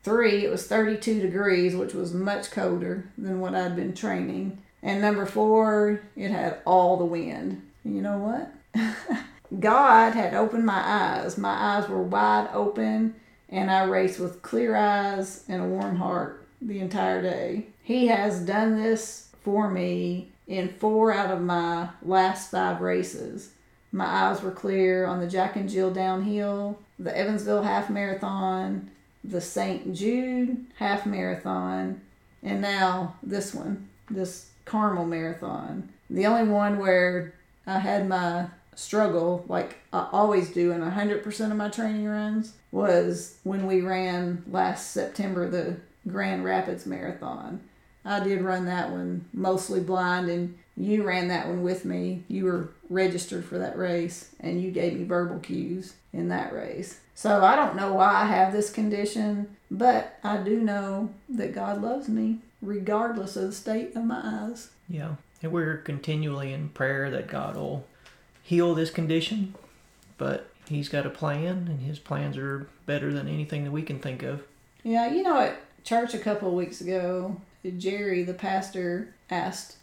[0.03, 4.61] Three, it was 32 degrees, which was much colder than what I'd been training.
[4.81, 7.61] And number four, it had all the wind.
[7.85, 8.51] You know what?
[9.59, 11.37] God had opened my eyes.
[11.37, 13.15] My eyes were wide open,
[13.49, 17.67] and I raced with clear eyes and a warm heart the entire day.
[17.83, 23.51] He has done this for me in four out of my last five races.
[23.91, 28.89] My eyes were clear on the Jack and Jill downhill, the Evansville half marathon,
[29.23, 29.93] the St.
[29.93, 32.01] Jude half marathon,
[32.41, 35.89] and now this one, this Carmel marathon.
[36.09, 37.33] The only one where
[37.67, 38.47] I had my
[38.81, 44.43] struggle, like I always do in 100% of my training runs, was when we ran
[44.49, 45.77] last September the
[46.09, 47.61] Grand Rapids Marathon.
[48.03, 52.23] I did run that one mostly blind, and you ran that one with me.
[52.27, 56.99] You were registered for that race, and you gave me verbal cues in that race.
[57.13, 61.81] So I don't know why I have this condition, but I do know that God
[61.81, 64.69] loves me regardless of the state of my eyes.
[64.89, 65.15] Yeah.
[65.43, 67.85] And we're continually in prayer that God will
[68.51, 69.55] heal this condition,
[70.17, 73.97] but He's got a plan, and His plans are better than anything that we can
[73.97, 74.43] think of.
[74.83, 77.37] Yeah, you know, at church a couple of weeks ago,
[77.77, 79.77] Jerry, the pastor, asked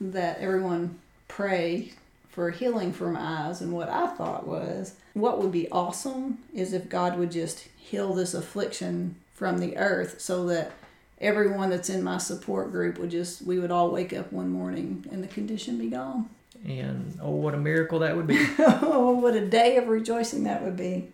[0.00, 0.98] that everyone
[1.28, 1.92] pray
[2.30, 3.60] for healing for my eyes.
[3.60, 8.14] And what I thought was, what would be awesome is if God would just heal
[8.14, 10.72] this affliction from the earth so that
[11.20, 15.04] everyone that's in my support group would just, we would all wake up one morning
[15.10, 16.30] and the condition be gone.
[16.66, 18.44] And oh, what a miracle that would be.
[18.58, 21.08] oh, what a day of rejoicing that would be.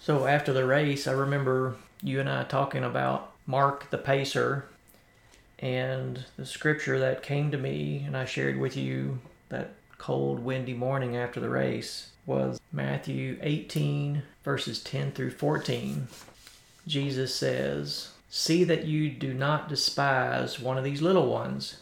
[0.00, 4.66] So after the race, I remember you and I talking about Mark the Pacer
[5.60, 10.74] and the scripture that came to me and I shared with you that cold, windy
[10.74, 16.08] morning after the race was Matthew 18, verses 10 through 14.
[16.86, 21.76] Jesus says, See that you do not despise one of these little ones,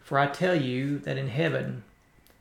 [0.00, 1.82] for I tell you that in heaven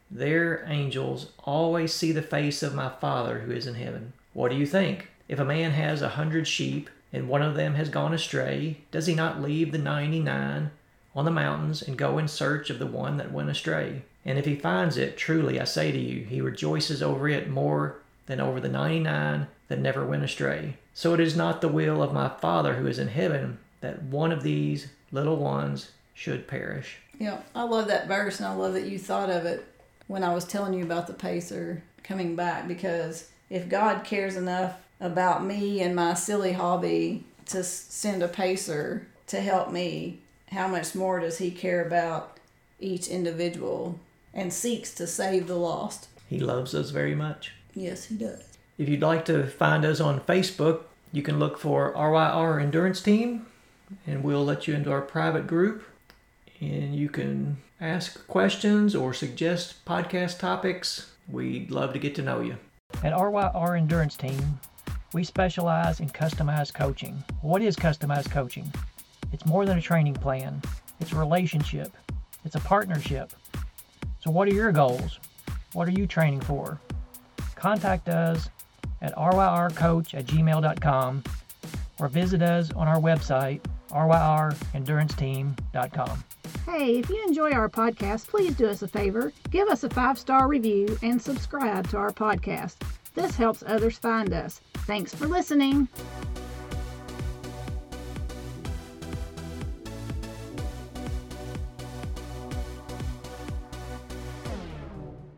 [0.10, 4.14] their angels always see the face of my Father who is in heaven.
[4.34, 5.10] What do you think?
[5.28, 9.08] If a man has a hundred sheep and one of them has gone astray, does
[9.08, 10.72] he not leave the ninety nine
[11.16, 14.04] on the mountains and go in search of the one that went astray?
[14.24, 17.98] And if he finds it, truly I say to you, he rejoices over it more
[18.28, 20.78] than over the ninety nine that never went astray.
[20.94, 24.32] So it is not the will of my Father who is in heaven that one
[24.32, 26.98] of these little ones should perish.
[27.20, 29.66] Yeah, I love that verse, and I love that you thought of it
[30.08, 34.78] when I was telling you about the pacer coming back because if God cares enough
[35.00, 40.20] about me and my silly hobby to send a pacer to help me,
[40.52, 42.38] how much more does he care about
[42.80, 44.00] each individual
[44.34, 46.08] and seeks to save the lost?
[46.30, 47.54] He loves us very much.
[47.74, 48.58] Yes, he does.
[48.78, 53.46] If you'd like to find us on Facebook, you can look for RYR Endurance Team
[54.06, 55.84] and we'll let you into our private group
[56.60, 61.12] and you can ask questions or suggest podcast topics.
[61.28, 62.58] We'd love to get to know you.
[63.04, 64.60] At RYR Endurance Team,
[65.14, 67.24] we specialize in customized coaching.
[67.42, 68.72] What is customized coaching?
[69.32, 70.62] It's more than a training plan,
[71.00, 71.96] it's a relationship,
[72.46, 73.32] it's a partnership.
[74.20, 75.20] So, what are your goals?
[75.74, 76.80] What are you training for?
[77.56, 78.50] Contact us
[79.02, 81.24] at ryrcoach at gmail.com
[82.00, 83.62] or visit us on our website,
[83.92, 86.24] ryrendurancesteam.com.
[86.66, 89.34] Hey, if you enjoy our podcast, please do us a favor.
[89.50, 92.76] Give us a five star review and subscribe to our podcast.
[93.14, 94.62] This helps others find us.
[94.86, 95.88] Thanks for listening.